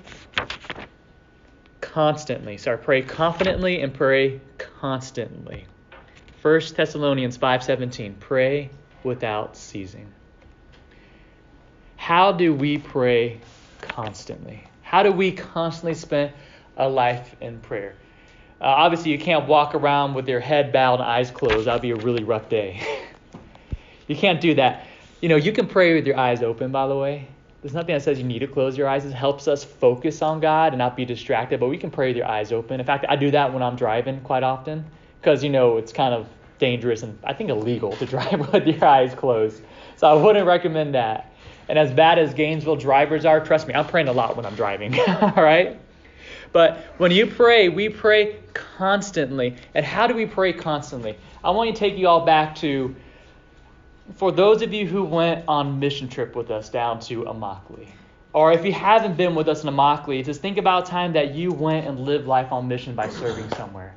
constantly. 1.81 2.57
Sorry, 2.57 2.77
pray 2.77 3.01
confidently 3.01 3.81
and 3.81 3.93
pray 3.93 4.39
constantly. 4.57 5.65
1 6.41 6.61
Thessalonians 6.75 7.37
5:17, 7.37 8.15
pray 8.19 8.69
without 9.03 9.57
ceasing. 9.57 10.07
How 11.97 12.31
do 12.31 12.53
we 12.53 12.77
pray 12.77 13.41
constantly? 13.81 14.63
How 14.81 15.03
do 15.03 15.11
we 15.11 15.33
constantly 15.33 15.95
spend 15.95 16.31
a 16.77 16.87
life 16.87 17.35
in 17.41 17.59
prayer? 17.59 17.95
Uh, 18.61 18.65
obviously, 18.65 19.11
you 19.11 19.19
can't 19.19 19.47
walk 19.47 19.73
around 19.73 20.13
with 20.13 20.27
your 20.27 20.39
head 20.39 20.73
bowed 20.73 20.95
and 20.95 21.03
eyes 21.03 21.31
closed. 21.31 21.67
That 21.67 21.73
would 21.73 21.81
be 21.81 21.91
a 21.91 21.95
really 21.95 22.23
rough 22.23 22.49
day. 22.49 22.81
you 24.07 24.15
can't 24.15 24.41
do 24.41 24.55
that. 24.55 24.85
You 25.21 25.29
know, 25.29 25.37
you 25.37 25.51
can 25.51 25.67
pray 25.67 25.93
with 25.93 26.05
your 26.05 26.17
eyes 26.17 26.43
open, 26.43 26.71
by 26.71 26.87
the 26.87 26.95
way. 26.95 27.27
There's 27.61 27.73
nothing 27.73 27.93
that 27.93 28.01
says 28.01 28.17
you 28.17 28.23
need 28.25 28.39
to 28.39 28.47
close 28.47 28.77
your 28.77 28.87
eyes. 28.87 29.05
It 29.05 29.13
helps 29.13 29.47
us 29.47 29.63
focus 29.63 30.21
on 30.21 30.39
God 30.39 30.73
and 30.73 30.77
not 30.77 30.95
be 30.95 31.03
distracted, 31.03 31.59
but 31.59 31.67
we 31.67 31.77
can 31.77 31.91
pray 31.91 32.07
with 32.07 32.17
your 32.17 32.27
eyes 32.27 32.51
open. 32.51 32.79
In 32.79 32.85
fact, 32.85 33.05
I 33.09 33.15
do 33.17 33.31
that 33.31 33.53
when 33.53 33.61
I'm 33.61 33.75
driving 33.75 34.21
quite 34.21 34.43
often 34.43 34.85
because, 35.19 35.43
you 35.43 35.49
know, 35.49 35.77
it's 35.77 35.91
kind 35.91 36.13
of 36.13 36.27
dangerous 36.57 37.03
and 37.03 37.17
I 37.23 37.33
think 37.33 37.49
illegal 37.49 37.91
to 37.93 38.05
drive 38.05 38.51
with 38.53 38.65
your 38.65 38.85
eyes 38.85 39.13
closed. 39.13 39.61
So 39.97 40.07
I 40.07 40.13
wouldn't 40.13 40.47
recommend 40.47 40.95
that. 40.95 41.33
And 41.67 41.77
as 41.77 41.91
bad 41.91 42.17
as 42.17 42.33
Gainesville 42.33 42.77
drivers 42.77 43.25
are, 43.25 43.43
trust 43.43 43.67
me, 43.67 43.73
I'm 43.73 43.85
praying 43.85 44.07
a 44.07 44.13
lot 44.13 44.35
when 44.37 44.45
I'm 44.45 44.55
driving. 44.55 44.97
All 45.07 45.43
right? 45.43 45.79
But 46.51 46.77
when 46.97 47.11
you 47.11 47.27
pray, 47.27 47.69
we 47.69 47.89
pray 47.89 48.39
constantly. 48.53 49.55
And 49.73 49.85
how 49.85 50.07
do 50.07 50.13
we 50.13 50.25
pray 50.25 50.53
constantly? 50.53 51.17
I 51.43 51.51
want 51.51 51.73
to 51.73 51.79
take 51.79 51.97
you 51.97 52.07
all 52.07 52.25
back 52.25 52.55
to, 52.57 52.95
for 54.15 54.31
those 54.31 54.61
of 54.61 54.73
you 54.73 54.87
who 54.87 55.03
went 55.03 55.45
on 55.47 55.79
mission 55.79 56.09
trip 56.09 56.35
with 56.35 56.51
us 56.51 56.69
down 56.69 56.99
to 57.01 57.23
Immokalee, 57.23 57.89
or 58.33 58.51
if 58.51 58.63
you 58.63 58.73
haven't 58.73 59.17
been 59.17 59.35
with 59.35 59.47
us 59.47 59.63
in 59.63 59.69
Immokalee, 59.69 60.23
just 60.23 60.41
think 60.41 60.57
about 60.57 60.87
a 60.87 60.91
time 60.91 61.13
that 61.13 61.33
you 61.33 61.51
went 61.51 61.87
and 61.87 61.99
lived 61.99 62.27
life 62.27 62.51
on 62.51 62.67
mission 62.67 62.93
by 62.95 63.09
serving 63.09 63.49
somewhere. 63.51 63.95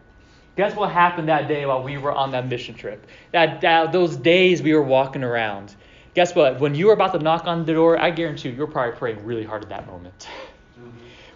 Guess 0.57 0.77
what 0.77 0.91
happened 0.91 1.29
that 1.29 1.49
day 1.49 1.65
while 1.65 1.83
we 1.83 1.97
were 1.97 2.13
on 2.13 2.31
that 2.33 2.47
mission 2.47 2.75
trip? 2.75 3.07
That, 3.33 3.63
that 3.63 3.91
those 3.91 4.17
days 4.17 4.63
we 4.63 4.75
were 4.75 4.83
walking 4.83 5.25
around. 5.25 5.75
Guess 6.15 6.35
what? 6.35 6.61
When 6.61 6.75
you 6.75 6.89
were 6.89 6.93
about 6.93 7.13
to 7.15 7.19
knock 7.19 7.47
on 7.47 7.65
the 7.65 7.73
door, 7.73 7.99
I 7.99 8.11
guarantee 8.11 8.51
you, 8.51 8.57
you're 8.57 8.67
probably 8.67 8.99
praying 8.99 9.25
really 9.25 9.45
hard 9.45 9.63
at 9.63 9.71
that 9.71 9.87
moment. 9.87 10.29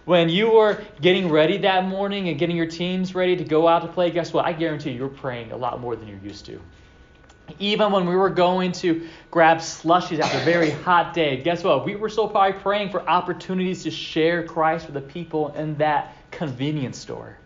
When 0.07 0.29
you 0.29 0.51
were 0.51 0.81
getting 1.01 1.29
ready 1.29 1.57
that 1.57 1.83
morning 1.83 2.29
and 2.29 2.39
getting 2.39 2.55
your 2.55 2.65
teams 2.65 3.13
ready 3.13 3.35
to 3.35 3.43
go 3.43 3.67
out 3.67 3.81
to 3.81 3.89
play, 3.89 4.09
guess 4.09 4.31
what? 4.31 4.45
I 4.45 4.53
guarantee 4.53 4.91
you, 4.91 4.99
you're 4.99 5.09
praying 5.09 5.51
a 5.51 5.57
lot 5.57 5.81
more 5.81 5.97
than 5.97 6.07
you're 6.07 6.17
used 6.19 6.45
to. 6.45 6.61
Even 7.59 7.91
when 7.91 8.07
we 8.07 8.15
were 8.15 8.29
going 8.29 8.71
to 8.71 9.05
grab 9.31 9.57
slushies 9.57 10.21
after 10.21 10.37
a 10.37 10.45
very 10.45 10.69
hot 10.69 11.13
day, 11.13 11.41
guess 11.41 11.61
what? 11.61 11.83
We 11.83 11.97
were 11.97 12.07
still 12.07 12.29
probably 12.29 12.57
praying 12.61 12.91
for 12.91 13.01
opportunities 13.01 13.83
to 13.83 13.91
share 13.91 14.43
Christ 14.43 14.85
with 14.85 14.93
the 14.93 15.01
people 15.01 15.49
in 15.55 15.75
that 15.75 16.15
convenience 16.31 16.97
store. 16.97 17.37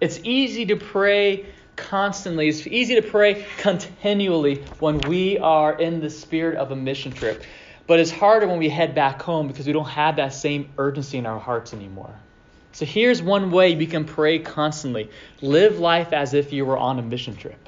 It's 0.00 0.18
easy 0.24 0.66
to 0.66 0.74
pray 0.74 1.46
constantly. 1.76 2.48
It's 2.48 2.66
easy 2.66 2.96
to 2.96 3.02
pray 3.02 3.46
continually 3.58 4.64
when 4.80 4.98
we 5.02 5.38
are 5.38 5.78
in 5.78 6.00
the 6.00 6.10
spirit 6.10 6.56
of 6.56 6.72
a 6.72 6.76
mission 6.76 7.12
trip. 7.12 7.44
But 7.88 8.00
it's 8.00 8.10
harder 8.10 8.46
when 8.46 8.58
we 8.58 8.68
head 8.68 8.94
back 8.94 9.22
home 9.22 9.48
because 9.48 9.66
we 9.66 9.72
don't 9.72 9.88
have 9.88 10.16
that 10.16 10.34
same 10.34 10.68
urgency 10.76 11.16
in 11.16 11.24
our 11.24 11.40
hearts 11.40 11.72
anymore. 11.72 12.14
So 12.72 12.84
here's 12.84 13.22
one 13.22 13.50
way 13.50 13.74
we 13.74 13.86
can 13.86 14.04
pray 14.04 14.38
constantly 14.40 15.10
live 15.40 15.78
life 15.78 16.12
as 16.12 16.34
if 16.34 16.52
you 16.52 16.66
were 16.66 16.76
on 16.76 16.98
a 16.98 17.02
mission 17.02 17.34
trip. 17.34 17.58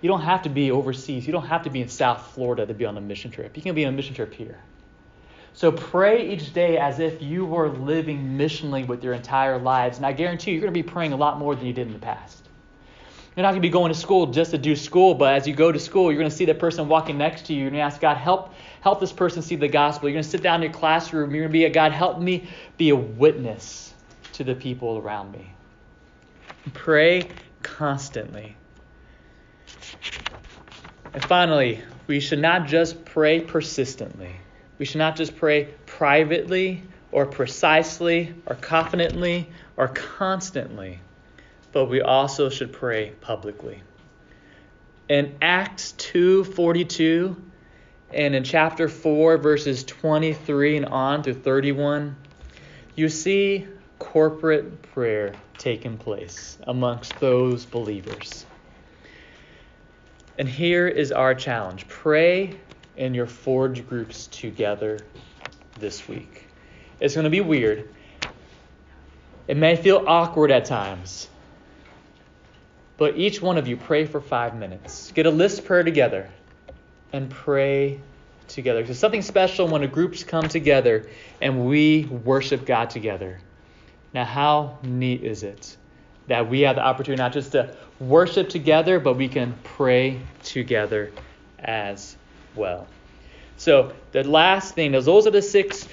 You 0.00 0.08
don't 0.08 0.22
have 0.22 0.42
to 0.44 0.48
be 0.48 0.70
overseas. 0.70 1.26
You 1.26 1.32
don't 1.32 1.46
have 1.46 1.64
to 1.64 1.70
be 1.70 1.82
in 1.82 1.88
South 1.88 2.32
Florida 2.32 2.64
to 2.64 2.72
be 2.72 2.86
on 2.86 2.96
a 2.96 3.00
mission 3.00 3.30
trip. 3.30 3.56
You 3.58 3.62
can 3.62 3.74
be 3.74 3.84
on 3.84 3.92
a 3.92 3.96
mission 3.96 4.14
trip 4.14 4.32
here. 4.32 4.58
So 5.52 5.70
pray 5.70 6.30
each 6.30 6.54
day 6.54 6.78
as 6.78 6.98
if 6.98 7.20
you 7.20 7.44
were 7.44 7.68
living 7.68 8.38
missionally 8.38 8.86
with 8.86 9.04
your 9.04 9.12
entire 9.12 9.58
lives. 9.58 9.98
And 9.98 10.06
I 10.06 10.12
guarantee 10.12 10.52
you, 10.52 10.56
you're 10.56 10.62
going 10.62 10.72
to 10.72 10.82
be 10.82 10.88
praying 10.88 11.12
a 11.12 11.16
lot 11.16 11.38
more 11.38 11.54
than 11.54 11.66
you 11.66 11.74
did 11.74 11.88
in 11.88 11.92
the 11.92 11.98
past. 11.98 12.47
You're 13.38 13.44
not 13.44 13.50
going 13.50 13.62
to 13.62 13.68
be 13.68 13.72
going 13.72 13.92
to 13.92 13.96
school 13.96 14.26
just 14.26 14.50
to 14.50 14.58
do 14.58 14.74
school, 14.74 15.14
but 15.14 15.32
as 15.32 15.46
you 15.46 15.54
go 15.54 15.70
to 15.70 15.78
school, 15.78 16.10
you're 16.10 16.18
going 16.18 16.28
to 16.28 16.36
see 16.36 16.44
the 16.44 16.56
person 16.56 16.88
walking 16.88 17.18
next 17.18 17.46
to 17.46 17.54
you. 17.54 17.60
You're 17.60 17.70
going 17.70 17.78
to 17.78 17.84
ask 17.84 18.00
God, 18.00 18.16
help, 18.16 18.52
help 18.80 18.98
this 18.98 19.12
person 19.12 19.42
see 19.42 19.54
the 19.54 19.68
gospel. 19.68 20.08
You're 20.08 20.14
going 20.14 20.24
to 20.24 20.28
sit 20.28 20.42
down 20.42 20.56
in 20.56 20.62
your 20.62 20.72
classroom. 20.72 21.30
You're 21.30 21.42
going 21.42 21.52
to 21.52 21.52
be 21.52 21.64
a 21.64 21.70
God, 21.70 21.92
help 21.92 22.18
me 22.18 22.48
be 22.78 22.88
a 22.88 22.96
witness 22.96 23.94
to 24.32 24.42
the 24.42 24.56
people 24.56 24.98
around 24.98 25.30
me. 25.30 25.52
Pray 26.74 27.28
constantly. 27.62 28.56
And 31.14 31.24
finally, 31.24 31.80
we 32.08 32.18
should 32.18 32.40
not 32.40 32.66
just 32.66 33.04
pray 33.04 33.40
persistently. 33.40 34.34
We 34.78 34.84
should 34.84 34.98
not 34.98 35.14
just 35.14 35.36
pray 35.36 35.68
privately 35.86 36.82
or 37.12 37.24
precisely 37.24 38.34
or 38.46 38.56
confidently 38.56 39.48
or 39.76 39.86
constantly 39.86 40.98
but 41.78 41.88
we 41.88 42.00
also 42.00 42.48
should 42.48 42.72
pray 42.72 43.12
publicly. 43.20 43.80
In 45.08 45.36
Acts 45.40 45.94
2:42 45.96 47.36
and 48.12 48.34
in 48.34 48.42
chapter 48.42 48.88
4 48.88 49.36
verses 49.36 49.84
23 49.84 50.78
and 50.78 50.86
on 50.86 51.22
through 51.22 51.34
31, 51.34 52.16
you 52.96 53.08
see 53.08 53.68
corporate 54.00 54.82
prayer 54.90 55.32
taking 55.56 55.96
place 55.96 56.58
amongst 56.66 57.16
those 57.20 57.64
believers. 57.64 58.44
And 60.36 60.48
here 60.48 60.88
is 60.88 61.12
our 61.12 61.32
challenge. 61.32 61.86
Pray 61.86 62.54
in 62.96 63.14
your 63.14 63.26
forge 63.26 63.88
groups 63.88 64.26
together 64.32 64.98
this 65.78 66.08
week. 66.08 66.48
It's 66.98 67.14
going 67.14 67.22
to 67.22 67.30
be 67.30 67.40
weird. 67.40 67.88
It 69.46 69.56
may 69.56 69.76
feel 69.76 70.02
awkward 70.08 70.50
at 70.50 70.64
times. 70.64 71.28
But 72.98 73.16
each 73.16 73.40
one 73.40 73.56
of 73.56 73.66
you 73.66 73.76
pray 73.76 74.04
for 74.04 74.20
five 74.20 74.56
minutes. 74.56 75.12
Get 75.12 75.24
a 75.24 75.30
list 75.30 75.64
prayer 75.64 75.84
together 75.84 76.28
and 77.12 77.30
pray 77.30 78.00
together. 78.48 78.82
There's 78.82 78.98
something 78.98 79.22
special 79.22 79.68
when 79.68 79.82
the 79.82 79.86
groups 79.86 80.24
come 80.24 80.48
together 80.48 81.08
and 81.40 81.66
we 81.66 82.04
worship 82.04 82.66
God 82.66 82.90
together. 82.90 83.38
Now, 84.12 84.24
how 84.24 84.78
neat 84.82 85.22
is 85.22 85.44
it 85.44 85.76
that 86.26 86.50
we 86.50 86.62
have 86.62 86.76
the 86.76 86.82
opportunity 86.82 87.22
not 87.22 87.32
just 87.32 87.52
to 87.52 87.74
worship 88.00 88.48
together, 88.48 88.98
but 89.00 89.14
we 89.14 89.28
can 89.28 89.54
pray 89.62 90.20
together 90.42 91.10
as 91.58 92.16
well. 92.54 92.86
So, 93.56 93.92
the 94.12 94.24
last 94.24 94.74
thing, 94.74 94.92
those 94.92 95.26
are 95.26 95.30
the 95.30 95.42
six 95.42 95.88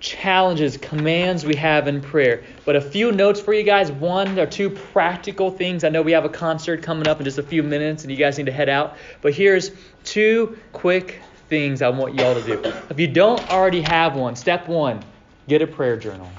challenges, 0.00 0.76
commands 0.76 1.44
we 1.44 1.56
have 1.56 1.88
in 1.88 2.00
prayer. 2.00 2.44
But 2.64 2.76
a 2.76 2.80
few 2.80 3.12
notes 3.12 3.40
for 3.40 3.52
you 3.52 3.62
guys. 3.62 3.90
One 3.90 4.38
or 4.38 4.46
two 4.46 4.70
practical 4.70 5.50
things. 5.50 5.84
I 5.84 5.88
know 5.88 6.02
we 6.02 6.12
have 6.12 6.24
a 6.24 6.28
concert 6.28 6.82
coming 6.82 7.08
up 7.08 7.18
in 7.18 7.24
just 7.24 7.38
a 7.38 7.42
few 7.42 7.62
minutes 7.62 8.04
and 8.04 8.10
you 8.10 8.16
guys 8.16 8.38
need 8.38 8.46
to 8.46 8.52
head 8.52 8.68
out. 8.68 8.96
But 9.22 9.34
here's 9.34 9.70
two 10.04 10.58
quick 10.72 11.20
things 11.48 11.82
I 11.82 11.88
want 11.88 12.14
y'all 12.14 12.34
to 12.34 12.42
do. 12.42 12.72
If 12.90 13.00
you 13.00 13.08
don't 13.08 13.50
already 13.50 13.80
have 13.82 14.14
one, 14.14 14.36
step 14.36 14.68
one, 14.68 15.02
get 15.48 15.62
a 15.62 15.66
prayer 15.66 15.96
journal. 15.96 16.30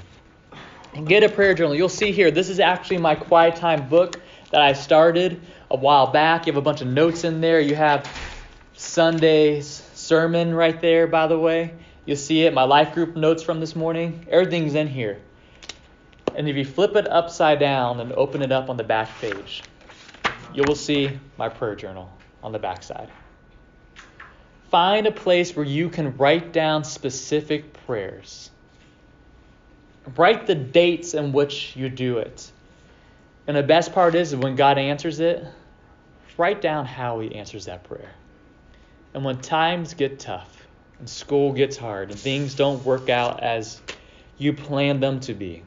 Get 1.04 1.22
a 1.22 1.28
prayer 1.28 1.54
journal. 1.54 1.74
You'll 1.74 1.88
see 1.88 2.12
here, 2.12 2.30
this 2.30 2.48
is 2.48 2.58
actually 2.58 2.98
my 2.98 3.14
quiet 3.14 3.56
time 3.56 3.88
book 3.88 4.20
that 4.50 4.60
I 4.60 4.72
started 4.72 5.40
a 5.70 5.76
while 5.76 6.08
back. 6.08 6.46
You 6.46 6.52
have 6.52 6.58
a 6.58 6.62
bunch 6.62 6.80
of 6.80 6.88
notes 6.88 7.24
in 7.24 7.40
there. 7.40 7.60
You 7.60 7.76
have 7.76 8.10
Sunday's 8.74 9.66
sermon 9.94 10.54
right 10.54 10.80
there, 10.80 11.06
by 11.06 11.26
the 11.26 11.38
way. 11.38 11.74
You'll 12.06 12.16
see 12.16 12.42
it, 12.42 12.54
my 12.54 12.64
life 12.64 12.94
group 12.94 13.16
notes 13.16 13.42
from 13.42 13.60
this 13.60 13.76
morning. 13.76 14.26
Everything's 14.30 14.74
in 14.74 14.88
here. 14.88 15.20
And 16.34 16.48
if 16.48 16.56
you 16.56 16.64
flip 16.64 16.96
it 16.96 17.10
upside 17.10 17.58
down 17.58 18.00
and 18.00 18.12
open 18.12 18.42
it 18.42 18.52
up 18.52 18.70
on 18.70 18.76
the 18.76 18.84
back 18.84 19.08
page, 19.20 19.62
you 20.54 20.64
will 20.66 20.76
see 20.76 21.18
my 21.36 21.48
prayer 21.48 21.74
journal 21.74 22.10
on 22.42 22.52
the 22.52 22.58
back 22.58 22.82
side. 22.82 23.10
Find 24.70 25.06
a 25.06 25.12
place 25.12 25.54
where 25.54 25.66
you 25.66 25.88
can 25.88 26.16
write 26.16 26.52
down 26.52 26.84
specific 26.84 27.72
prayers. 27.86 28.50
Write 30.16 30.46
the 30.46 30.54
dates 30.54 31.14
in 31.14 31.32
which 31.32 31.76
you 31.76 31.88
do 31.88 32.18
it. 32.18 32.50
And 33.46 33.56
the 33.56 33.62
best 33.62 33.92
part 33.92 34.14
is 34.14 34.34
when 34.34 34.54
God 34.54 34.78
answers 34.78 35.18
it, 35.20 35.44
write 36.36 36.62
down 36.62 36.86
how 36.86 37.18
He 37.20 37.34
answers 37.34 37.66
that 37.66 37.84
prayer. 37.84 38.10
And 39.12 39.24
when 39.24 39.40
times 39.40 39.94
get 39.94 40.20
tough, 40.20 40.59
and 41.00 41.08
school 41.08 41.52
gets 41.52 41.76
hard 41.76 42.10
and 42.10 42.18
things 42.18 42.54
don't 42.54 42.84
work 42.84 43.08
out 43.08 43.42
as 43.42 43.80
you 44.38 44.52
planned 44.52 45.02
them 45.02 45.18
to 45.20 45.34
be, 45.34 45.62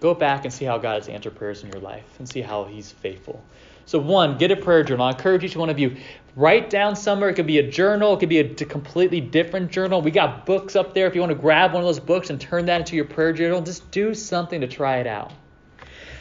go 0.00 0.14
back 0.14 0.44
and 0.44 0.52
see 0.52 0.64
how 0.64 0.78
God 0.78 0.96
has 0.96 1.08
answered 1.08 1.34
prayers 1.36 1.62
in 1.62 1.70
your 1.70 1.80
life 1.80 2.04
and 2.18 2.28
see 2.28 2.40
how 2.40 2.64
He's 2.64 2.92
faithful. 2.92 3.42
So, 3.86 3.98
one, 3.98 4.36
get 4.36 4.50
a 4.50 4.56
prayer 4.56 4.84
journal. 4.84 5.06
I 5.06 5.10
encourage 5.10 5.44
each 5.44 5.56
one 5.56 5.70
of 5.70 5.78
you, 5.78 5.96
write 6.36 6.68
down 6.68 6.94
somewhere. 6.94 7.30
It 7.30 7.34
could 7.34 7.46
be 7.46 7.58
a 7.58 7.70
journal, 7.70 8.14
it 8.14 8.20
could 8.20 8.28
be 8.28 8.38
a 8.38 8.54
completely 8.54 9.20
different 9.20 9.70
journal. 9.70 10.02
We 10.02 10.10
got 10.10 10.44
books 10.44 10.76
up 10.76 10.94
there. 10.94 11.06
If 11.06 11.14
you 11.14 11.20
want 11.20 11.32
to 11.32 11.38
grab 11.38 11.72
one 11.72 11.82
of 11.82 11.86
those 11.86 12.00
books 12.00 12.28
and 12.28 12.40
turn 12.40 12.66
that 12.66 12.80
into 12.80 12.96
your 12.96 13.06
prayer 13.06 13.32
journal, 13.32 13.62
just 13.62 13.90
do 13.90 14.14
something 14.14 14.60
to 14.60 14.68
try 14.68 14.98
it 14.98 15.06
out. 15.06 15.32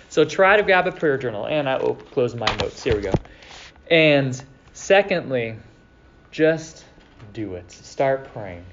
So, 0.10 0.24
try 0.24 0.56
to 0.56 0.64
grab 0.64 0.88
a 0.88 0.92
prayer 0.92 1.18
journal. 1.18 1.46
And 1.48 1.68
I 1.68 1.78
will 1.78 1.96
close 1.96 2.36
my 2.36 2.48
notes. 2.56 2.84
Here 2.84 2.96
we 2.96 3.02
go. 3.02 3.14
And 3.92 4.42
secondly, 4.74 5.58
just 6.32 6.86
do 7.34 7.56
it. 7.56 7.72
Start 7.72 8.34
praying. 8.34 8.66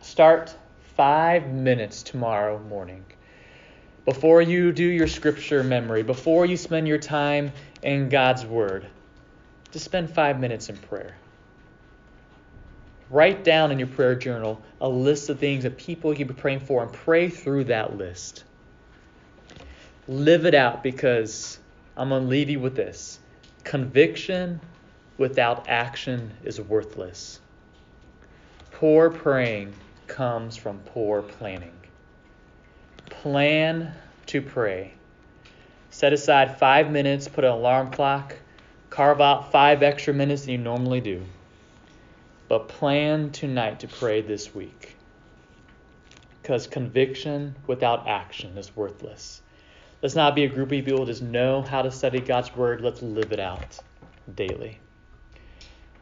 Start 0.00 0.56
five 0.96 1.48
minutes 1.48 2.02
tomorrow 2.02 2.58
morning. 2.58 3.04
Before 4.04 4.42
you 4.42 4.72
do 4.72 4.84
your 4.84 5.06
scripture 5.06 5.62
memory, 5.62 6.02
before 6.02 6.44
you 6.46 6.56
spend 6.56 6.88
your 6.88 6.98
time 6.98 7.52
in 7.82 8.08
God's 8.08 8.44
Word, 8.44 8.86
just 9.70 9.84
spend 9.84 10.10
five 10.12 10.40
minutes 10.40 10.68
in 10.68 10.76
prayer. 10.76 11.16
Write 13.10 13.44
down 13.44 13.70
in 13.70 13.78
your 13.78 13.88
prayer 13.88 14.14
journal 14.14 14.60
a 14.80 14.88
list 14.88 15.28
of 15.28 15.38
things 15.38 15.64
that 15.64 15.76
people 15.76 16.14
you 16.14 16.24
be 16.24 16.34
praying 16.34 16.60
for 16.60 16.82
and 16.82 16.92
pray 16.92 17.28
through 17.28 17.64
that 17.64 17.96
list. 17.96 18.44
live 20.08 20.46
it 20.46 20.54
out 20.54 20.82
because 20.82 21.58
I'm 21.96 22.08
going 22.08 22.22
to 22.22 22.28
leave 22.28 22.50
you 22.50 22.60
with 22.60 22.74
this 22.74 23.18
conviction 23.64 24.60
without 25.18 25.68
action 25.68 26.32
is 26.44 26.60
worthless. 26.60 27.40
Poor 28.72 29.10
praying 29.10 29.72
comes 30.06 30.56
from 30.56 30.78
poor 30.80 31.22
planning. 31.22 31.72
Plan 33.06 33.94
to 34.26 34.42
pray. 34.42 34.94
Set 35.90 36.12
aside 36.12 36.58
five 36.58 36.90
minutes, 36.90 37.28
put 37.28 37.44
an 37.44 37.50
alarm 37.50 37.90
clock, 37.90 38.34
carve 38.90 39.20
out 39.20 39.52
five 39.52 39.82
extra 39.82 40.14
minutes 40.14 40.42
than 40.42 40.52
you 40.52 40.58
normally 40.58 41.00
do. 41.00 41.22
But 42.48 42.68
plan 42.68 43.30
tonight 43.30 43.80
to 43.80 43.88
pray 43.88 44.20
this 44.20 44.54
week. 44.54 44.96
Because 46.40 46.66
conviction 46.66 47.54
without 47.66 48.08
action 48.08 48.58
is 48.58 48.74
worthless. 48.74 49.42
Let's 50.02 50.16
not 50.16 50.34
be 50.34 50.44
a 50.44 50.48
group 50.48 50.66
of 50.66 50.70
people 50.70 50.98
who 50.98 51.06
just 51.06 51.22
know 51.22 51.62
how 51.62 51.82
to 51.82 51.90
study 51.90 52.20
God's 52.20 52.54
Word. 52.56 52.80
Let's 52.80 53.02
live 53.02 53.32
it 53.32 53.38
out 53.38 53.78
daily. 54.34 54.80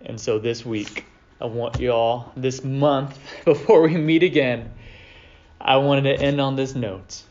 And 0.05 0.21
so 0.21 0.39
this 0.39 0.65
week, 0.65 1.05
I 1.41 1.47
want 1.47 1.81
you 1.81 1.93
all, 1.93 2.33
this 2.37 2.65
month, 2.65 3.19
before 3.45 3.83
we 3.83 3.97
meet 3.97 4.23
again, 4.23 4.73
I 5.61 5.77
wanted 5.77 6.17
to 6.17 6.25
end 6.25 6.41
on 6.41 6.57
this 6.57 6.75
note. 6.75 7.23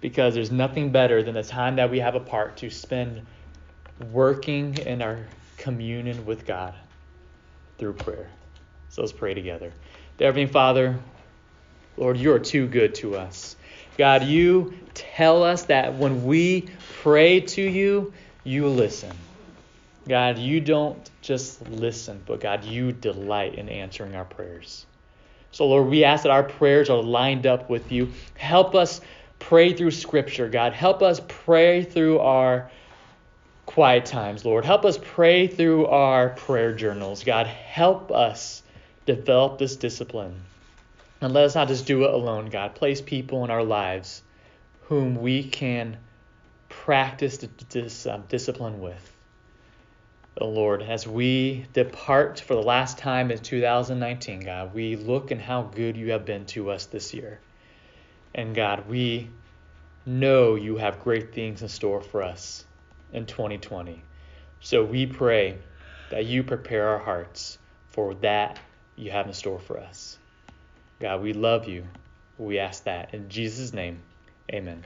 Because 0.00 0.34
there's 0.34 0.50
nothing 0.50 0.90
better 0.90 1.22
than 1.22 1.34
the 1.34 1.44
time 1.44 1.76
that 1.76 1.90
we 1.90 2.00
have 2.00 2.14
apart 2.14 2.56
to 2.58 2.70
spend 2.70 3.24
working 4.10 4.76
in 4.78 5.00
our 5.00 5.26
communion 5.56 6.26
with 6.26 6.44
God 6.44 6.74
through 7.78 7.92
prayer. 7.94 8.28
So 8.88 9.02
let's 9.02 9.12
pray 9.12 9.34
together. 9.34 9.72
Dear 10.18 10.28
Heavenly 10.28 10.46
Father, 10.46 10.98
Lord, 11.96 12.16
you 12.16 12.32
are 12.32 12.38
too 12.38 12.66
good 12.66 12.94
to 12.96 13.16
us. 13.16 13.56
God, 13.96 14.24
you 14.24 14.74
tell 14.94 15.42
us 15.44 15.64
that 15.64 15.94
when 15.96 16.24
we 16.24 16.68
pray 17.02 17.40
to 17.40 17.62
you, 17.62 18.12
you 18.44 18.68
listen. 18.68 19.12
God, 20.08 20.38
you 20.38 20.60
don't 20.60 21.10
just 21.20 21.66
listen, 21.68 22.22
but 22.26 22.40
God, 22.40 22.64
you 22.64 22.92
delight 22.92 23.54
in 23.54 23.68
answering 23.68 24.14
our 24.14 24.24
prayers. 24.24 24.86
So, 25.52 25.66
Lord, 25.66 25.88
we 25.88 26.04
ask 26.04 26.24
that 26.24 26.32
our 26.32 26.42
prayers 26.42 26.90
are 26.90 27.02
lined 27.02 27.46
up 27.46 27.70
with 27.70 27.92
you. 27.92 28.10
Help 28.36 28.74
us 28.74 29.00
pray 29.38 29.74
through 29.74 29.90
Scripture, 29.90 30.48
God. 30.48 30.72
Help 30.72 31.02
us 31.02 31.20
pray 31.28 31.84
through 31.84 32.18
our 32.20 32.70
quiet 33.66 34.06
times, 34.06 34.44
Lord. 34.44 34.64
Help 34.64 34.84
us 34.84 34.98
pray 35.00 35.46
through 35.46 35.86
our 35.86 36.30
prayer 36.30 36.74
journals. 36.74 37.22
God, 37.22 37.46
help 37.46 38.10
us 38.10 38.62
develop 39.06 39.58
this 39.58 39.76
discipline. 39.76 40.34
And 41.20 41.32
let 41.32 41.44
us 41.44 41.54
not 41.54 41.68
just 41.68 41.86
do 41.86 42.02
it 42.04 42.12
alone, 42.12 42.46
God. 42.46 42.74
Place 42.74 43.00
people 43.00 43.44
in 43.44 43.50
our 43.50 43.62
lives 43.62 44.22
whom 44.88 45.16
we 45.16 45.44
can 45.44 45.96
practice 46.68 47.38
this 47.70 48.06
um, 48.06 48.24
discipline 48.28 48.80
with. 48.80 49.12
Oh 50.38 50.48
Lord, 50.48 50.82
as 50.82 51.06
we 51.06 51.66
depart 51.74 52.40
for 52.40 52.54
the 52.54 52.62
last 52.62 52.96
time 52.96 53.30
in 53.30 53.38
2019, 53.38 54.40
God, 54.40 54.72
we 54.72 54.96
look 54.96 55.30
and 55.30 55.40
how 55.40 55.62
good 55.62 55.94
you 55.94 56.12
have 56.12 56.24
been 56.24 56.46
to 56.46 56.70
us 56.70 56.86
this 56.86 57.12
year. 57.12 57.38
And 58.34 58.54
God, 58.54 58.88
we 58.88 59.28
know 60.06 60.54
you 60.54 60.78
have 60.78 61.04
great 61.04 61.34
things 61.34 61.60
in 61.60 61.68
store 61.68 62.00
for 62.00 62.22
us 62.22 62.64
in 63.12 63.26
2020. 63.26 64.02
So 64.60 64.82
we 64.82 65.04
pray 65.04 65.58
that 66.10 66.24
you 66.24 66.42
prepare 66.42 66.88
our 66.88 66.98
hearts 66.98 67.58
for 67.88 68.14
that 68.16 68.58
you 68.96 69.10
have 69.10 69.26
in 69.26 69.34
store 69.34 69.58
for 69.58 69.78
us. 69.78 70.16
God, 70.98 71.20
we 71.20 71.34
love 71.34 71.68
you. 71.68 71.84
We 72.38 72.58
ask 72.58 72.84
that 72.84 73.12
in 73.12 73.28
Jesus' 73.28 73.74
name. 73.74 74.00
Amen. 74.50 74.82